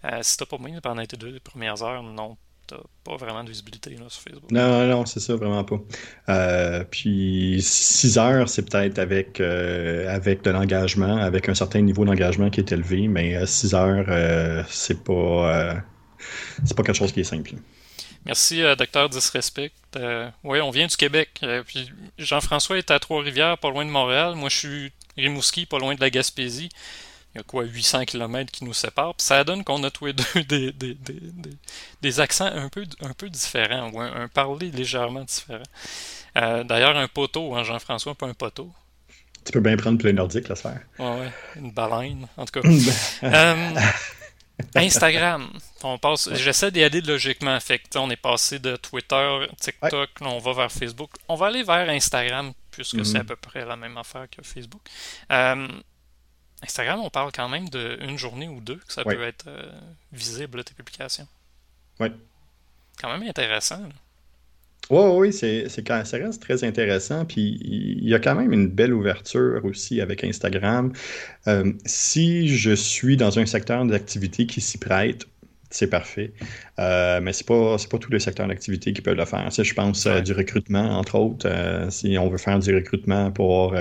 [0.04, 2.36] euh, si t'as pas pogné pendant tes deux premières heures, non,
[2.68, 4.50] t'as pas vraiment de visibilité là, sur Facebook.
[4.50, 5.80] Non, non, c'est ça, vraiment pas.
[6.28, 12.04] Euh, puis 6 heures, c'est peut-être avec, euh, avec de l'engagement, avec un certain niveau
[12.04, 15.74] d'engagement qui est élevé, mais 6 heures, euh, c'est pas, euh,
[16.64, 17.54] c'est pas quelque chose qui est simple.
[18.28, 19.72] Merci, euh, Docteur Disrespect.
[19.96, 21.40] Euh, oui, on vient du Québec.
[21.42, 24.34] Euh, puis Jean-François est à Trois-Rivières, pas loin de Montréal.
[24.34, 26.68] Moi, je suis Rimouski, pas loin de la Gaspésie.
[27.34, 29.14] Il y a quoi, 800 km qui nous séparent.
[29.14, 31.20] Puis ça donne qu'on a tous les deux des, des, des,
[32.00, 35.62] des, accents un peu, un peu différents, ou un, un parler légèrement différent.
[36.36, 38.70] Euh, D'ailleurs, un poteau, hein, Jean-François, pas un poteau.
[39.44, 40.80] Tu peux bien prendre plein nordique, la sphère.
[40.98, 42.68] Ouais, ouais, une baleine, en tout cas.
[43.22, 43.80] Euh,
[44.74, 45.48] Instagram.
[45.82, 46.28] On passe.
[46.34, 47.58] J'essaie d'y aller logiquement.
[47.60, 51.10] Fait que, on est passé de Twitter, TikTok, là, on va vers Facebook.
[51.28, 54.82] On va aller vers Instagram, puisque c'est à peu près la même affaire que Facebook.
[55.30, 55.68] Euh,
[56.62, 59.14] Instagram, on parle quand même d'une journée ou deux que ça Ouais.
[59.14, 59.70] peut être euh,
[60.12, 61.26] visible, tes publications.
[62.00, 62.12] Ouais.
[63.00, 63.78] Quand même intéressant.
[63.80, 63.88] là.
[64.90, 67.24] Oui, oui, c'est, ça reste très intéressant.
[67.26, 70.92] Puis il y a quand même une belle ouverture aussi avec Instagram.
[71.46, 75.26] Euh, si je suis dans un secteur d'activité qui s'y prête,
[75.70, 76.32] c'est parfait.
[76.78, 79.48] Euh, mais c'est pas c'est pas tous les secteurs d'activité qui peuvent le faire.
[79.50, 81.46] Je pense euh, du recrutement, entre autres.
[81.48, 83.74] Euh, si on veut faire du recrutement pour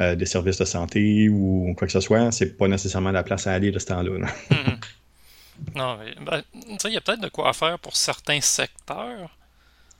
[0.00, 3.52] des services de santé ou quoi que ce soit, c'est pas nécessairement la place à
[3.52, 4.18] aller de ce temps-là.
[4.18, 4.28] là.
[5.76, 9.36] Non, mais, ben, il y a peut-être de quoi faire pour certains secteurs.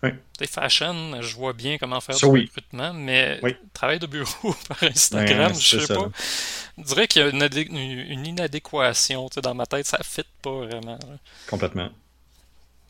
[0.03, 0.11] Oui.
[0.48, 2.42] Fashion, je vois bien comment faire du oui.
[2.46, 3.55] recrutement, mais Oui.
[3.74, 5.94] travail de bureau par Instagram, je sais ça.
[5.94, 6.09] pas.
[6.78, 7.76] Je dirais qu'il y a une, adé- une-
[8.11, 10.94] une inadéquation dans ma tête, ça fit pas vraiment.
[11.07, 11.16] là.
[11.48, 11.90] Complètement.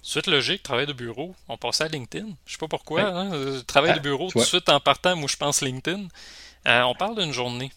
[0.03, 2.29] Suite logique, travail de bureau, on passait à LinkedIn.
[2.47, 3.03] Je sais pas pourquoi.
[3.03, 6.05] Hein, euh, travail Ah, de bureau, tout de suite en partant, moi je pense LinkedIn.
[6.69, 7.71] Euh, on parle d'une journée.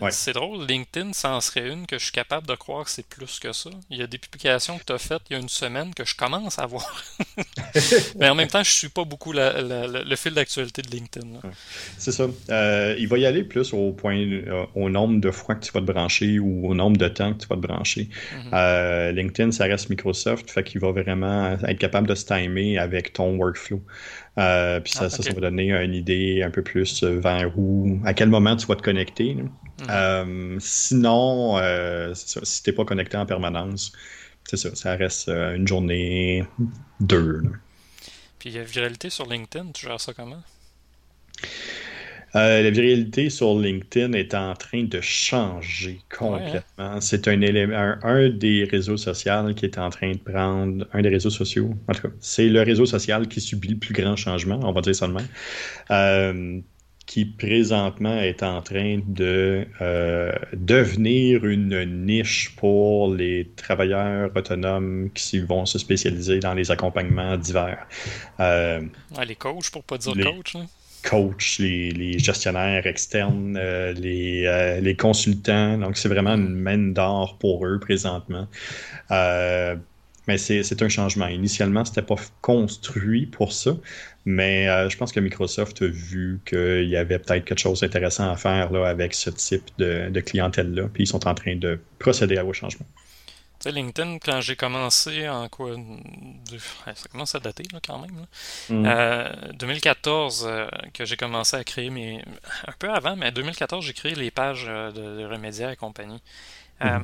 [0.00, 0.10] Ouais.
[0.10, 3.06] C'est drôle, LinkedIn, ça en serait une que je suis capable de croire que c'est
[3.06, 3.70] plus que ça.
[3.90, 6.04] Il y a des publications que tu as faites il y a une semaine que
[6.04, 7.02] je commence à voir.
[8.18, 10.90] Mais en même temps, je suis pas beaucoup la- la- la- le fil d'actualité de
[10.90, 11.26] LinkedIn.
[11.98, 12.26] C'est ça.
[12.50, 15.72] Euh, il va y aller plus au point, euh, au nombre de fois que tu
[15.72, 18.08] vas te brancher ou au nombre de temps que tu vas te brancher.
[18.44, 18.50] Mhm.
[18.52, 23.12] Euh, LinkedIn, ça reste Microsoft, fait qu'il va vraiment être capable de se timer avec
[23.14, 23.82] ton workflow.
[24.38, 28.00] Euh, puis ça, Ah, ça, va donner une idée un peu plus euh, vers où,
[28.04, 29.34] à quel moment tu vas te connecter.
[29.34, 29.50] Mhm.
[29.90, 33.92] Euh, sinon, euh, ça, si tu n'es pas connecté en permanence,
[34.44, 36.44] c'est ça, ça reste une journée,
[37.00, 37.40] deux.
[37.42, 37.50] là.
[38.38, 40.42] Puis il y a viralité sur LinkedIn, tu gères ça comment?
[42.34, 47.00] Euh, la viralité sur LinkedIn est en train de changer complètement.
[47.00, 51.02] C'est un élément, un, un des réseaux sociaux qui est en train de prendre, un
[51.02, 54.16] des réseaux sociaux, en tout cas, c'est le réseau social qui subit le plus grand
[54.16, 54.94] changement, on va dire
[55.90, 56.60] euh,
[57.06, 65.40] qui présentement est en train de euh, devenir une niche pour les travailleurs autonomes qui
[65.40, 67.86] vont se spécialiser dans les accompagnements divers.
[68.40, 68.80] Euh,
[69.16, 70.54] Ouais, les coachs, pour pas dire Les- coach.
[70.54, 70.60] là.
[71.02, 75.78] Coachs, les, gestionnaires externes, euh, les, euh, les consultants.
[75.78, 78.46] Donc, c'est vraiment une mine d'or pour eux présentement.
[79.10, 79.76] Euh,
[80.28, 81.26] mais c'est un changement.
[81.26, 83.72] Initialement, c'était pas construit pour ça,
[84.24, 88.36] mais je pense que Microsoft a vu qu'il y avait peut-être quelque chose d'intéressant à
[88.36, 92.44] faire avec ce type de, de clientèle-là, puis ils sont en train de procéder à
[92.44, 92.86] vos changements.
[93.62, 95.76] Tu sais, LinkedIn, quand j'ai commencé en quoi
[96.96, 98.16] Ça commence à dater là, quand même.
[98.16, 98.74] là.
[98.74, 98.86] Mm.
[98.86, 102.24] Euh, 2014, euh, que j'ai commencé à créer mes.
[102.66, 106.20] Un peu avant, mais 2014, j'ai créé les pages euh, de, de Remédia et compagnie.
[106.80, 107.02] Mhm.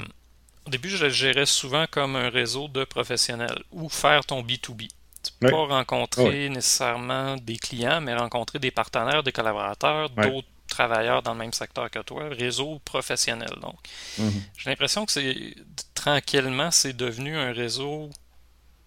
[0.67, 4.89] Au début, je le gérais souvent comme un réseau de professionnels ou faire ton B2B.
[5.23, 11.23] Tu peux pas rencontrer nécessairement des clients, mais rencontrer des partenaires, des collaborateurs, d'autres travailleurs
[11.23, 13.77] dans le même secteur que toi, réseau professionnel donc.
[14.19, 14.43] Mhm.
[14.59, 15.55] J'ai l'impression que c'est
[15.99, 18.11] tranquillement, c'est devenu un réseau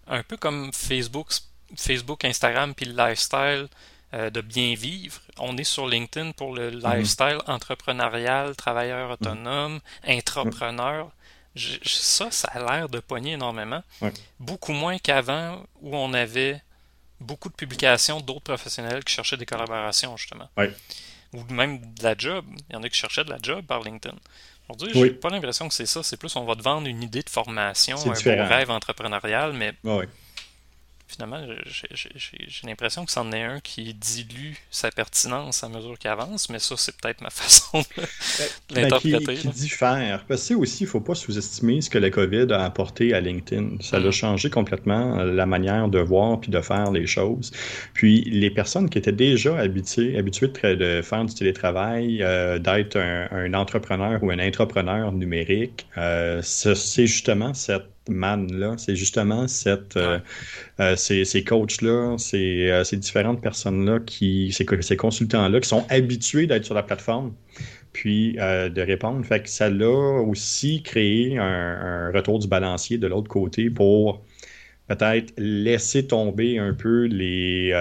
[0.06, 1.28] un peu comme Facebook,
[1.76, 3.68] Facebook, Instagram, puis le lifestyle
[4.14, 5.20] euh, de bien vivre.
[5.38, 11.10] On est sur LinkedIn pour le lifestyle entrepreneurial, travailleur autonome, intrapreneur.
[11.54, 13.82] Je- je- ça, ça a l'air de pogner énormément.
[14.00, 14.12] Ouais.
[14.38, 16.60] Beaucoup moins qu'avant où on avait
[17.20, 20.48] beaucoup de publications d'autres professionnels qui cherchaient des collaborations, justement.
[20.56, 20.74] Ouais.
[21.32, 22.44] Ou même de la job.
[22.68, 24.16] Il y en a qui cherchaient de la job par LinkedIn.
[24.74, 25.08] Aujourd'hui, Oui.
[25.08, 26.02] j'ai pas l'impression que c'est ça.
[26.02, 29.72] C'est plus on va te vendre une idée de formation, un beau rêve entrepreneurial, mais.
[31.12, 36.48] Finalement, j'ai l'impression que c'en est un qui dilue sa pertinence à mesure qu'il avance,
[36.48, 37.86] mais ça, c'est peut-être ma façon de
[38.74, 39.36] ben, l'interpréter.
[39.36, 40.24] qui, diffère.
[40.26, 43.20] Parce que aussi, il ne faut pas sous-estimer ce que la COVID a apporté à
[43.20, 43.76] LinkedIn.
[43.80, 44.10] Ça a mm.
[44.10, 47.52] changé complètement euh, la manière de voir puis de faire les choses.
[47.94, 53.52] Puis, les personnes qui étaient déjà habituées, habituées de, faire du télétravail, euh, d'être un,
[53.54, 58.74] entrepreneur ou un intrapreneur numérique, euh, c'est justement cette man-là.
[58.78, 60.18] C'est justement cette, euh,
[60.80, 66.46] euh, ces, coachs-là, ces, euh, ces, différentes personnes-là, qui, ces, ces consultants-là, qui sont habitués
[66.46, 67.34] d'être sur la plateforme,
[67.92, 69.24] puis de répondre.
[69.24, 69.86] Fait que ça l'a
[70.22, 74.24] aussi créé un, retour du balancier de l'autre côté pour
[74.88, 77.72] peut-être laisser tomber un peu les,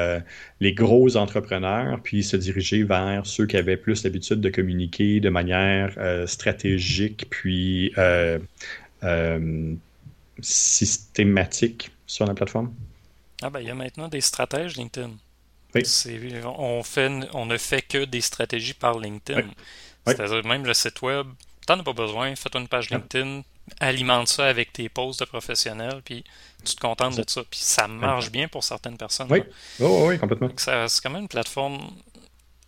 [0.59, 5.29] les gros entrepreneurs, puis se diriger vers ceux qui avaient plus l'habitude de communiquer de
[5.29, 5.95] manière
[6.27, 7.93] stratégique, puis
[10.41, 12.73] systématique sur la plateforme?
[13.41, 15.11] Ah ben, il y a maintenant des stratèges LinkedIn.
[15.73, 15.83] Oui.
[16.45, 19.47] On, fait, on ne fait que des stratégies par LinkedIn.
[20.05, 21.27] C'est-à-dire même le site web,
[21.65, 23.43] t'en as pas besoin, fais-toi une page LinkedIn,
[23.79, 26.23] alimente ça avec tes posts de professionnels, puis
[26.65, 27.43] tu te contentes de ça.
[27.49, 29.27] Puis ça marche bien pour certaines personnes.
[29.29, 29.43] Oui,
[29.79, 30.49] oh, oui, complètement.
[30.57, 31.79] C'est quand même une plateforme.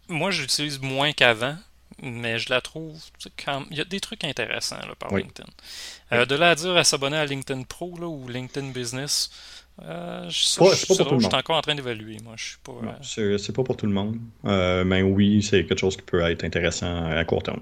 [0.07, 1.57] Moi, j'utilise moins qu'avant,
[2.01, 2.99] mais je la trouve.
[3.43, 3.63] Quand...
[3.71, 5.49] Il y a des trucs intéressants là, par LinkedIn.
[6.11, 9.31] Euh, de là à dire à s'abonner à LinkedIn Pro là, ou LinkedIn Business,
[9.81, 12.17] euh, je, suis encore en train d'évaluer.
[12.23, 12.73] Moi, je suis pas.
[13.19, 14.17] Euh, c'est pas pour tout le monde.
[14.43, 17.61] mais oui, c'est quelque chose qui peut être intéressant à court terme.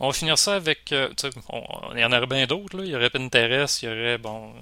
[0.00, 0.90] On va finir ça avec.
[0.92, 2.84] il y en aurait bien d'autres.
[2.84, 4.18] Il y aurait Pinterest, il y aurait.
[4.18, 4.52] Bon.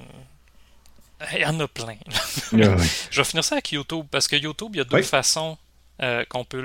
[1.34, 1.96] Il y en a plein.
[2.10, 2.16] Ah
[3.10, 5.56] je vais finir ça avec YouTube parce que YouTube, il y a deux façons
[6.02, 6.60] euh, qu'on peut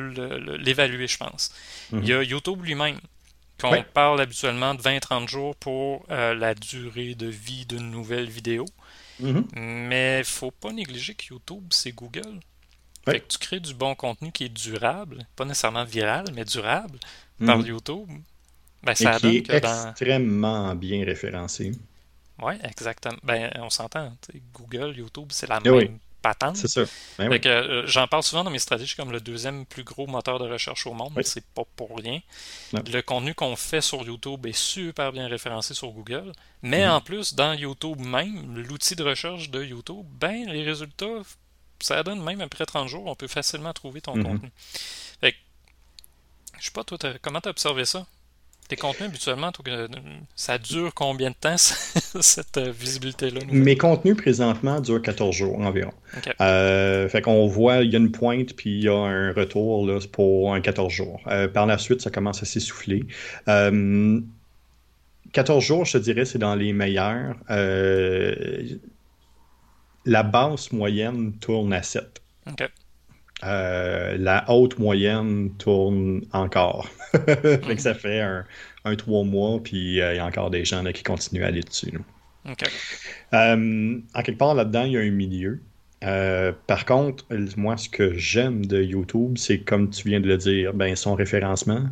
[0.59, 1.53] l'évaluer, je pense.
[1.91, 2.23] Il y a mhm.
[2.23, 2.99] YouTube lui-même,
[3.59, 8.65] qu'on parle habituellement de 20-30 jours pour euh, la durée de vie d'une nouvelle vidéo.
[9.19, 9.45] Mhm.
[9.53, 12.39] Mais il faut pas négliger que YouTube, c'est Google.
[13.05, 16.99] Fait que tu crées du bon contenu qui est durable, pas nécessairement viral, mais durable
[17.45, 17.67] par mhm.
[17.67, 18.09] YouTube.
[18.83, 21.71] Ben, ça Et qui est extrêmement bien référencé.
[22.41, 23.17] Oui, exactement.
[23.23, 24.15] Ben, on s'entend.
[24.53, 25.99] Google, YouTube, c'est la même
[26.55, 26.83] c'est ça.
[27.17, 30.47] Ben euh, j'en parle souvent dans mes stratégies comme le deuxième plus gros moteur de
[30.47, 31.13] recherche au monde.
[31.23, 32.19] C'est pas pour rien.
[32.73, 36.31] Le contenu qu'on fait sur YouTube est super bien référencé sur Google.
[36.61, 36.91] Mais mm-hmm.
[36.91, 41.21] en plus, dans YouTube même, l'outil de recherche de YouTube, ben les résultats,
[41.79, 44.23] ça donne même après 30 jours, on peut facilement trouver ton mm-hmm.
[44.23, 44.51] contenu.
[45.21, 45.35] Fait
[46.59, 48.05] je sais pas, toi, comment tu as observé ça?
[48.67, 49.51] Tes contenus, habituellement,
[50.35, 53.39] ça dure combien de temps, cette euh, visibilité-là?
[53.49, 55.93] Mes contenus, présentement, durent 14 jours environ.
[56.41, 59.87] Euh, fait qu'on voit, il y a une pointe, puis il y a un retour
[59.87, 61.21] là, pour un 14 jours.
[61.27, 63.05] Euh, par la suite, ça commence à s'essouffler.
[63.45, 64.21] 14
[65.63, 67.37] jours, je te dirais, c'est dans les meilleurs.
[70.05, 72.21] la basse moyenne tourne à 7.
[73.43, 76.89] Euh, la haute moyenne tourne encore.
[77.77, 78.45] ça fait un,
[78.83, 81.47] un trois mois, puis euh, il y a encore des gens là, qui continuent à
[81.47, 81.99] aller dessus.
[83.33, 85.61] Euh, en quelque part là-dedans, il y a un milieu.
[86.01, 87.25] par contre,
[87.57, 91.13] moi, ce que j'aime de YouTube, c'est comme tu viens de le dire, ben, son
[91.13, 91.89] référencement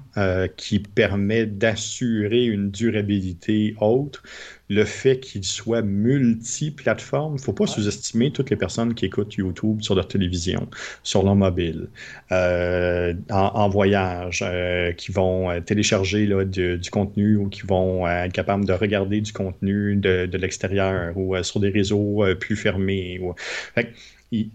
[0.58, 4.24] qui permet d'assurer une durabilité haute
[4.70, 7.34] le fait qu'il soit multi-plateforme.
[7.34, 10.68] Il ne faut pas sous-estimer toutes les personnes qui écoutent YouTube sur leur télévision,
[11.04, 11.90] sur leur mobile,
[12.32, 18.34] euh, en, voyage, euh, qui vont euh, télécharger là, du, contenu ou qui vont être
[18.34, 23.22] capables de regarder du contenu de, l'extérieur ou sur des réseaux plus fermés.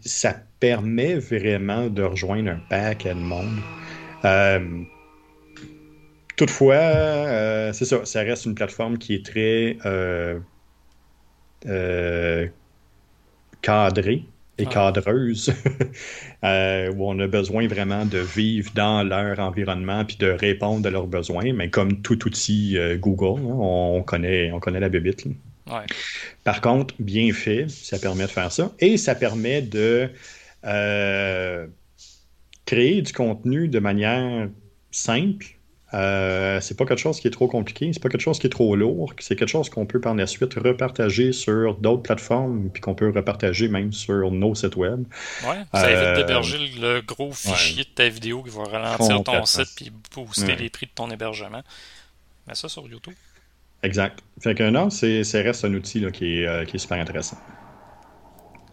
[0.00, 3.58] ça permet vraiment de rejoindre un paquet de monde.
[6.40, 10.38] Toutefois, euh, c'est ça, ça reste une plateforme qui est très euh,
[11.66, 12.48] euh,
[13.60, 14.24] cadrée
[14.56, 14.70] et ah.
[14.70, 15.52] cadreuse,
[16.42, 21.08] où on a besoin vraiment de vivre dans leur environnement puis de répondre à leurs
[21.08, 25.26] besoins, mais comme tout outil Google, hein, on, connaît, on connaît la bébite.
[26.42, 30.08] Par contre, bien fait, ça permet de faire ça et ça permet de
[32.64, 34.48] créer du contenu de manière
[34.90, 35.59] simple
[35.92, 38.50] euh, c'est pas quelque chose qui est trop compliqué, c'est pas quelque chose qui est
[38.50, 42.80] trop lourd, c'est quelque chose qu'on peut par la suite repartager sur d'autres plateformes, puis
[42.80, 45.04] qu'on peut repartager même sur nos sites web.
[45.44, 49.44] Ouais, ça évite euh, d'héberger le gros fichier de ta vidéo qui va ralentir ton
[49.44, 51.62] site puis booster les prix de ton hébergement.
[52.46, 53.14] Mais ça sur YouTube.
[53.82, 54.20] Exact.
[54.40, 57.38] Fait que non, c'est, ça reste un outil qui, est, euh, qui est super intéressant.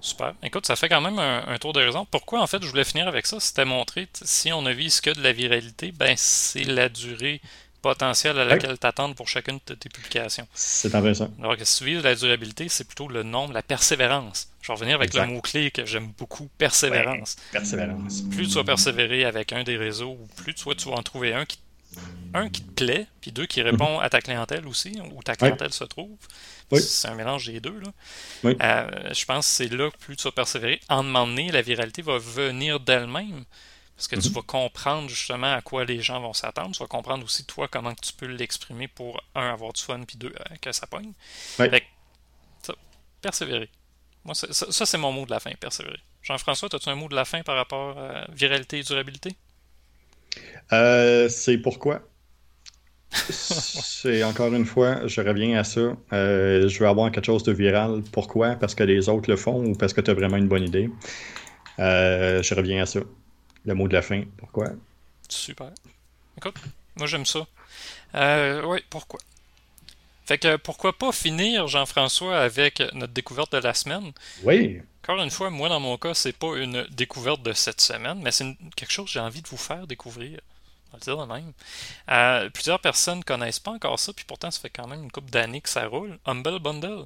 [0.01, 0.33] Super.
[0.43, 2.05] Écoute, ça fait quand même un, tour de raison.
[2.09, 3.39] Pourquoi, en fait, je voulais finir avec ça?
[3.39, 7.41] C'était montrer, si on ne vise que de la viralité, ben c'est la durée
[7.81, 10.47] potentielle à laquelle t'attendre pour chacune de tes publications.
[10.53, 11.29] C'est ça.
[11.39, 14.49] Alors que si tu vises la durabilité, c'est plutôt le nombre, la persévérance.
[14.61, 17.37] Je vais revenir avec le mot-clé que j'aime beaucoup, persévérance.
[17.51, 18.23] persévérance.
[18.31, 21.59] Plus tu vas persévérer avec un des réseaux, plus tu vas en trouver un qui,
[22.33, 25.73] un qui te plaît, puis deux qui répond à ta clientèle aussi, où ta clientèle
[25.73, 26.17] se trouve.
[26.71, 27.79] C'est un mélange des deux.
[27.79, 28.53] Là.
[28.61, 30.79] Euh, je pense que c'est là que plus tu vas persévérer.
[30.89, 33.45] En demandant, la viralité va venir d'elle-même.
[33.95, 34.35] Parce que tu mhm.
[34.35, 36.71] vas comprendre justement à quoi les gens vont s'attendre.
[36.71, 40.17] Tu vas comprendre aussi toi comment tu peux l'exprimer pour, un, avoir du fun, puis
[40.17, 41.13] deux, euh, que ça pogne.
[42.61, 42.73] ça,
[43.21, 43.69] persévérer.
[44.23, 45.99] Moi, ça, c'est mon mot de la fin, persévérer.
[46.21, 49.35] Jean-François, as-tu un mot de la fin par rapport à viralité et durabilité?
[50.73, 52.01] Euh, c'est pourquoi?
[53.09, 55.95] c'est encore une fois, je reviens à ça.
[56.13, 58.03] Euh, je veux avoir quelque chose de viral.
[58.11, 58.55] Pourquoi?
[58.55, 60.89] Parce que les autres le font ou parce que tu as vraiment une bonne idée?
[61.79, 63.01] je reviens à ça
[63.67, 64.23] le mot de la fin.
[64.37, 64.69] Pourquoi?
[65.29, 65.71] Super.
[66.37, 66.55] Écoute,
[66.95, 67.45] moi j'aime ça.
[68.15, 69.19] Euh, oui, pourquoi?
[70.27, 74.11] Fait que pourquoi pas finir, Jean-François, avec notre découverte de la semaine?
[74.43, 74.81] Oui.
[75.01, 78.33] Encore une fois, moi dans mon cas, c'est pas une découverte de cette semaine, mais
[78.33, 80.41] c'est quelque chose que j'ai envie de vous faire découvrir.
[80.89, 81.53] On va le dire de même.
[82.09, 85.29] Euh, plusieurs personnes connaissent pas encore ça, puis pourtant ça fait quand même une couple
[85.29, 86.19] d'années que ça roule.
[86.25, 87.05] Humble Bundle.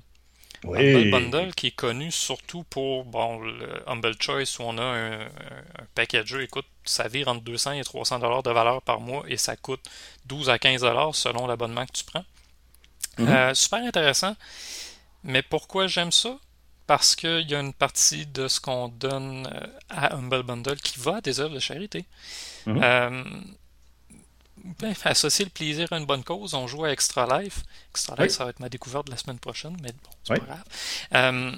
[0.63, 5.19] Humble Bundle qui est connu surtout pour bon, le Humble Choice où on a un,
[5.95, 9.37] un jeu, écoute, ça vire entre 200 et 300 dollars de valeur par mois et
[9.37, 9.87] ça coûte
[10.25, 12.25] 12 à 15 dollars selon l'abonnement que tu prends.
[13.17, 13.27] Mhm.
[13.27, 14.35] Euh, super intéressant.
[15.23, 16.37] Mais pourquoi j'aime ça?
[16.87, 20.99] Parce qu'il y a une partie de ce qu'on donne euh, à Humble Bundle qui
[20.99, 22.05] va à des œuvres de charité.
[22.65, 22.81] Mhm.
[22.83, 23.23] Euh,
[24.79, 27.63] ben, associer le plaisir à une bonne cause, on joue à Extra Life.
[27.91, 30.45] Extra Life, ça va être ma découverte de la semaine prochaine, mais bon, c'est pas
[30.45, 30.63] grave.
[31.15, 31.51] Euh,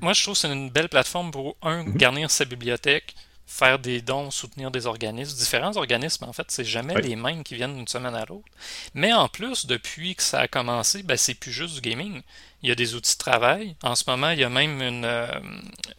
[0.00, 1.96] moi, je trouve que c'est une belle plateforme pour, un, mhm.
[1.96, 3.14] garnir sa bibliothèque,
[3.50, 5.36] faire des dons, soutenir des organismes.
[5.36, 8.48] Différents organismes, en fait, c'est jamais les mêmes qui viennent d'une semaine à l'autre.
[8.94, 12.22] Mais en plus, depuis que ça a commencé, ben, c'est plus juste du gaming.
[12.62, 13.74] Il y a des outils de travail.
[13.82, 15.40] En ce moment, il y a même une, euh,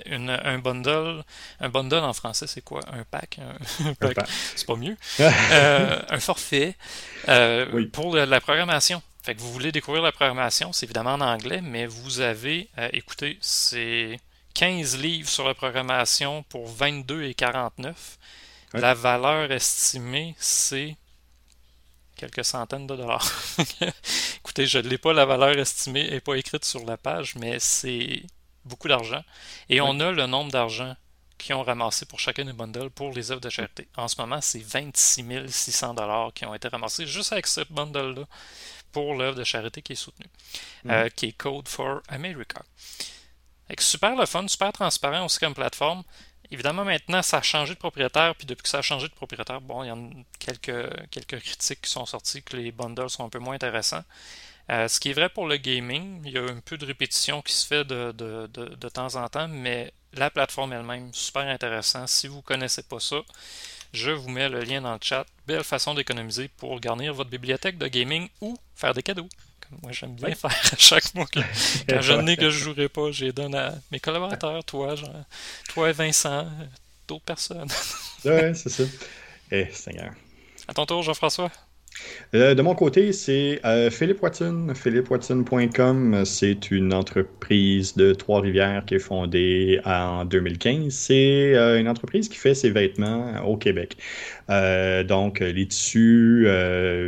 [0.07, 1.23] un bundle.
[1.59, 2.79] Un bundle en français, c'est quoi?
[2.91, 4.17] Un pack, un, pack.
[4.55, 4.97] C'est pas mieux.
[5.51, 6.75] Euh, un forfait
[7.27, 9.01] euh, pour la programmation.
[9.23, 13.37] Fait que vous voulez découvrir la programmation, c'est évidemment en anglais, mais vous avez, écoutez,
[13.41, 14.19] c'est
[14.53, 18.17] 15 livres sur la programmation pour 22 et 49.
[18.73, 20.95] La valeur estimée, c'est
[22.15, 23.29] quelques centaines de dollars.
[24.37, 27.59] Écoutez, je ne l'ai pas, la valeur estimée n'est pas écrite sur la page, mais
[27.59, 28.23] c'est
[28.63, 29.23] beaucoup d'argent.
[29.69, 30.95] Et on a le nombre d'argent
[31.37, 33.87] qui ont ramassé pour chacun des bundles pour les œuvres de charité.
[33.97, 38.27] En ce moment, c'est 26 600 dollars qui ont été ramassés juste avec ce bundle-là
[38.91, 40.29] pour l'œuvre de charité qui est soutenue,
[40.87, 42.61] euh, qui est Code for America.
[43.79, 46.03] Super le fun, super transparent aussi comme plateforme.
[46.51, 49.61] Évidemment, maintenant, ça a changé de propriétaire, puis depuis que ça a changé de propriétaire,
[49.61, 49.97] bon, il y a
[50.37, 54.03] quelques, quelques critiques qui sont sorties que les bundles sont un peu moins intéressants.
[54.69, 57.41] Euh, ce qui est vrai pour le gaming, il y a un peu de répétition
[57.41, 62.05] qui se fait de, temps en temps, mais la plateforme elle-même, super intéressant.
[62.07, 63.17] Si vous ne connaissez pas ça,
[63.93, 65.25] je vous mets le lien dans le chat.
[65.47, 69.27] Belle façon d'économiser pour garnir votre bibliothèque de gaming ou faire des cadeaux.
[69.81, 71.39] Moi, j'aime bien faire à chaque mois que
[71.89, 74.95] quand je n'ai que je jouerai pas, je les donne à mes collaborateurs, toi,
[75.69, 76.47] toi, Vincent,
[77.07, 77.69] d'autres personnes.
[78.25, 78.83] ouais, c'est ça.
[79.51, 80.11] Eh, Seigneur.
[80.67, 81.51] À ton tour, Jean-François.
[82.33, 84.69] Euh, de mon côté, c'est euh, Philippe Watson.
[84.73, 90.93] PhilippeWatson.com, c'est une entreprise de Trois-Rivières qui est fondée en 2015.
[90.93, 93.97] C'est euh, une entreprise qui fait ses vêtements au Québec.
[95.03, 96.47] Donc, les tissus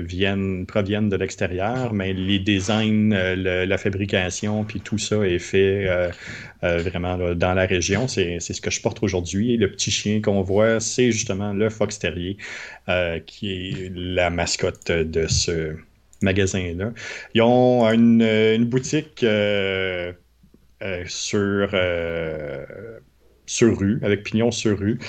[0.05, 5.87] viennent, proviennent de l'extérieur, mais les designs, la fabrication, puis tout ça est fait
[6.61, 8.07] vraiment dans la région.
[8.07, 9.57] C'est ce que je porte aujourd'hui.
[9.57, 12.37] Le petit chien qu'on voit, c'est justement le Fox Terrier,
[13.25, 15.75] qui est la mascotte de ce
[16.23, 16.91] magasin-là.
[17.35, 20.13] Ils ont une, boutique euh,
[20.81, 22.65] euh, sur, euh,
[23.45, 24.99] sur avec pignon sur rue,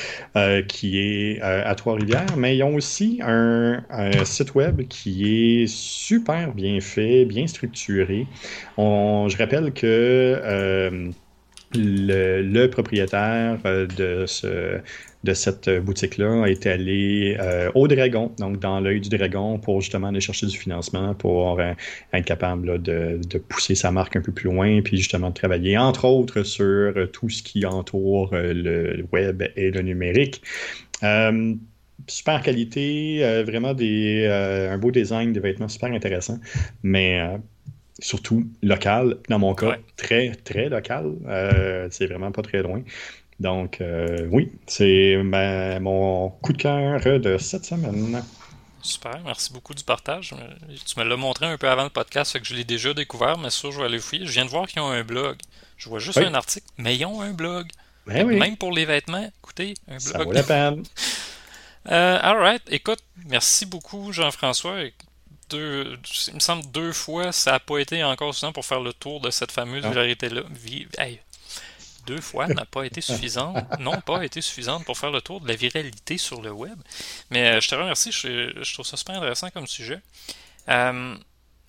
[0.68, 3.82] qui est à Trois-Rivières, mais ils ont aussi un,
[4.24, 8.26] site web qui est super bien fait, bien structuré.
[8.76, 11.12] je rappelle que
[11.74, 14.80] le, propriétaire de ce
[15.24, 20.08] de cette boutique-là est allé euh, au Dragon, donc dans l'œil du Dragon, pour justement
[20.08, 21.72] aller chercher du financement, pour euh,
[22.12, 23.18] être capable de,
[23.48, 27.30] pousser sa marque un peu plus loin, puis justement de travailler, entre autres, sur tout
[27.30, 30.42] ce qui entoure euh, le web et le numérique.
[32.06, 36.38] super qualité, vraiment des, un beau design, des vêtements super intéressants,
[36.82, 37.18] mais
[37.98, 41.14] surtout local, dans mon cas, très, très local.
[41.90, 42.82] c'est vraiment pas très loin.
[43.40, 45.16] Donc, euh, oui, c'est
[45.80, 48.22] mon coup de cœur de cette semaine.
[48.82, 50.34] Super, merci beaucoup du partage.
[50.86, 53.38] Tu me l'as montré un peu avant le podcast, fait que je l'ai déjà découvert,
[53.38, 54.26] mais sûr, je vais aller fouiller.
[54.26, 55.38] Je viens de voir qu'ils ont un blog.
[55.76, 57.68] Je vois juste un article, mais ils ont un blog.
[58.06, 58.36] Ben oui.
[58.36, 60.00] Même pour les vêtements, écoutez, un blog.
[60.00, 60.82] Ça vaut la peine.
[61.90, 64.76] euh, alright, écoute, merci beaucoup Jean-François.
[65.50, 68.92] Deux, il me semble deux fois, ça n'a pas été encore suffisant pour faire le
[68.92, 70.42] tour de cette fameuse vérité-là.
[70.98, 71.20] Hey,
[72.06, 75.48] deux fois n'a pas été suffisante, non pas été suffisante pour faire le tour de
[75.48, 76.78] la viralité sur le web.
[77.30, 80.00] Mais euh, je te remercie, je, je, trouve ça super intéressant comme sujet.
[80.68, 81.16] Euh,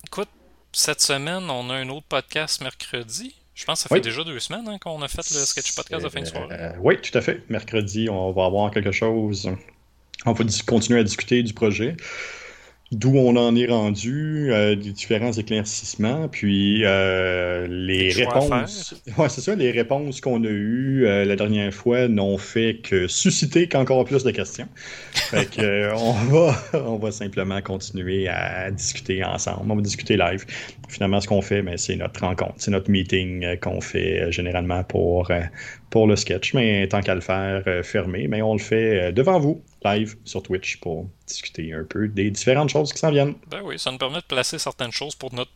[0.06, 0.28] écoute,
[0.72, 3.34] cette semaine, on a un autre podcast mercredi.
[3.54, 6.04] Je pense que ça fait déjà deux semaines hein, qu'on a fait le sketch podcast
[6.04, 6.48] de fin de soirée.
[6.50, 7.42] Euh, oui, tout à fait.
[7.48, 9.50] Mercredi, on va avoir quelque chose.
[10.26, 11.96] On va continuer à discuter du projet
[12.92, 18.94] d'où on en est rendu, euh, des différents éclaircissements, puis euh, les réponses.
[19.18, 23.08] Ouais, c'est ça, les réponses qu'on a eues euh, la dernière fois n'ont fait que
[23.08, 24.68] susciter qu'encore plus de questions.
[25.12, 26.56] Fait que on va
[26.86, 29.70] on va simplement continuer à discuter ensemble.
[29.70, 30.44] On va discuter live.
[30.88, 34.84] Finalement, ce qu'on fait, mais ben, c'est notre rencontre, c'est notre meeting qu'on fait généralement
[34.84, 35.28] pour
[35.90, 39.60] pour le sketch, mais tant qu'à le faire fermé, mais on le fait devant vous
[39.94, 43.34] live sur Twitch pour discuter un peu des différentes choses qui s'en viennent.
[43.48, 45.50] Ben oui, ça nous permet de placer certaines choses pour notre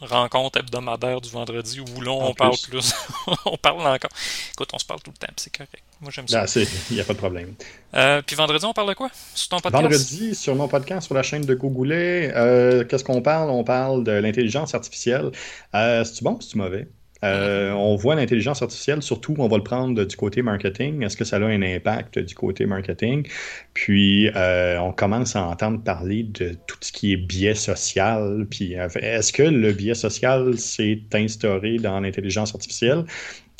[0.00, 2.94] rencontre hebdomadaire du vendredi où là on parle plus.
[3.46, 4.10] on parle encore.
[4.52, 5.82] Écoute, on se parle tout le temps, c'est correct.
[6.00, 6.44] Moi j'aime ça.
[6.46, 7.54] Ah, il n'y a pas de problème.
[7.94, 9.10] Euh, puis vendredi, on parle de quoi?
[9.34, 9.82] Sur ton podcast?
[9.82, 13.50] Vendredi, sur mon podcast, sur la chaîne de Gogoulet, euh, qu'est-ce qu'on parle?
[13.50, 15.30] On parle de l'intelligence artificielle.
[15.74, 16.88] Euh, c'est-tu bon ou c'est-tu mauvais?
[17.24, 21.02] Euh, on voit l'intelligence artificielle, surtout, on va le prendre du côté marketing.
[21.02, 23.26] Est-ce que ça a un impact du côté marketing?
[23.74, 28.46] Puis, euh, on commence à entendre parler de tout ce qui est biais social.
[28.50, 33.04] Puis, euh, est-ce que le biais social s'est instauré dans l'intelligence artificielle?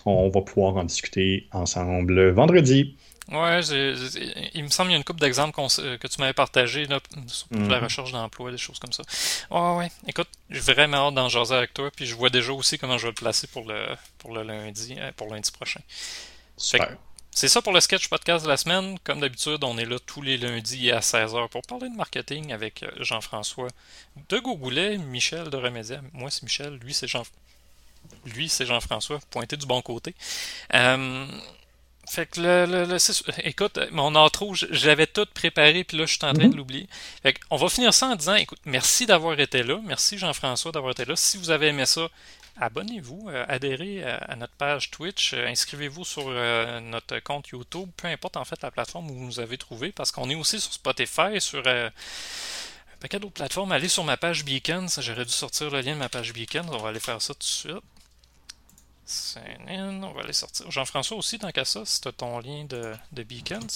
[0.05, 2.97] On va pouvoir en discuter ensemble vendredi.
[3.29, 3.61] Ouais,
[4.55, 7.01] il me semble qu'il y a une couple d'exemples euh, que tu m'avais partagé là,
[7.01, 7.19] pour
[7.51, 7.85] la mhm.
[7.85, 9.03] recherche d'emploi, des choses comme ça.
[9.51, 9.91] Ouais, ouais.
[10.07, 13.05] Écoute, j'ai vraiment hâte d'en jaser avec toi, puis je vois déjà aussi comment je
[13.05, 13.87] vais le placer pour le,
[14.19, 15.81] pour le lundi, euh, pour lundi prochain.
[17.37, 18.99] C'est ça pour le sketch podcast de la semaine.
[19.05, 22.83] Comme d'habitude, on est là tous les lundis à 16h pour parler de marketing avec
[22.83, 23.69] euh, Jean-François
[24.31, 26.01] de Gogoulet, Michel de Remédia.
[26.15, 27.25] Moi, c'est Michel, lui, c'est Jean.
[28.25, 30.15] Lui, c'est Jean-François, pointé du bon côté.
[30.73, 31.27] Euh,
[32.09, 32.97] fait que le, le,
[33.47, 36.57] écoute, mon intro, j'avais tout préparé, puis là, je suis en train de mhm.
[36.57, 36.89] l'oublier.
[37.23, 39.81] Fait on va finir ça en disant, écoute, merci d'avoir été là.
[39.85, 41.17] Merci Jean-François d'avoir été là.
[41.17, 42.09] Si vous avez aimé ça,
[42.59, 48.09] abonnez-vous, euh, adhérez à, notre page Twitch, euh, inscrivez-vous sur euh, notre compte YouTube, peu
[48.09, 50.73] importe en fait la plateforme où vous nous avez trouvé, parce qu'on est aussi sur
[50.73, 51.91] Spotify, sur un
[53.01, 53.73] paquet d'autres plateformes.
[53.73, 56.79] Allez sur ma page Beacon, j'aurais dû sortir le lien de ma page Beacon, on
[56.79, 57.83] va aller faire ça tout de suite
[59.69, 60.71] on va aller sortir.
[60.71, 63.67] Jean-François aussi, tant qu'à ça, c'est ton lien de, Beacons.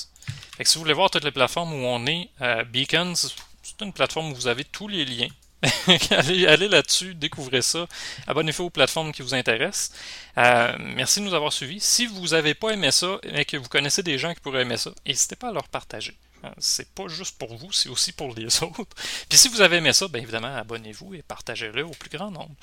[0.56, 3.80] Fait que si vous voulez voir toutes les plateformes où on est, euh, Beacons, c'est
[3.80, 5.28] une plateforme où vous avez tous les liens.
[6.10, 7.86] allez, allez là-dessus, découvrez ça.
[8.26, 9.92] Abonnez-vous aux plateformes qui vous intéressent.
[10.38, 11.80] Euh, merci de nous avoir suivis.
[11.80, 14.78] Si vous n'avez pas aimé ça et que vous connaissez des gens qui pourraient aimer
[14.78, 16.16] ça, n'hésitez pas à leur partager.
[16.44, 18.96] Euh, c'est pas juste pour vous, c'est aussi pour les autres.
[19.28, 22.54] Puis si vous avez aimé ça, bien évidemment, abonnez-vous et partagez-le au plus grand nombre.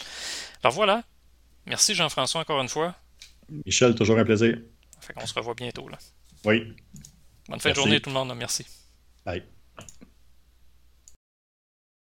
[0.63, 1.03] Alors voilà,
[1.67, 2.95] Merci Jean-François encore une fois.
[3.65, 4.57] Michel, toujours un plaisir.
[5.01, 5.97] Fait qu'on se revoit bientôt là.
[6.45, 6.73] Oui.
[7.47, 8.65] Bonne fin de journée tout le monde, merci.
[9.25, 9.43] Bye.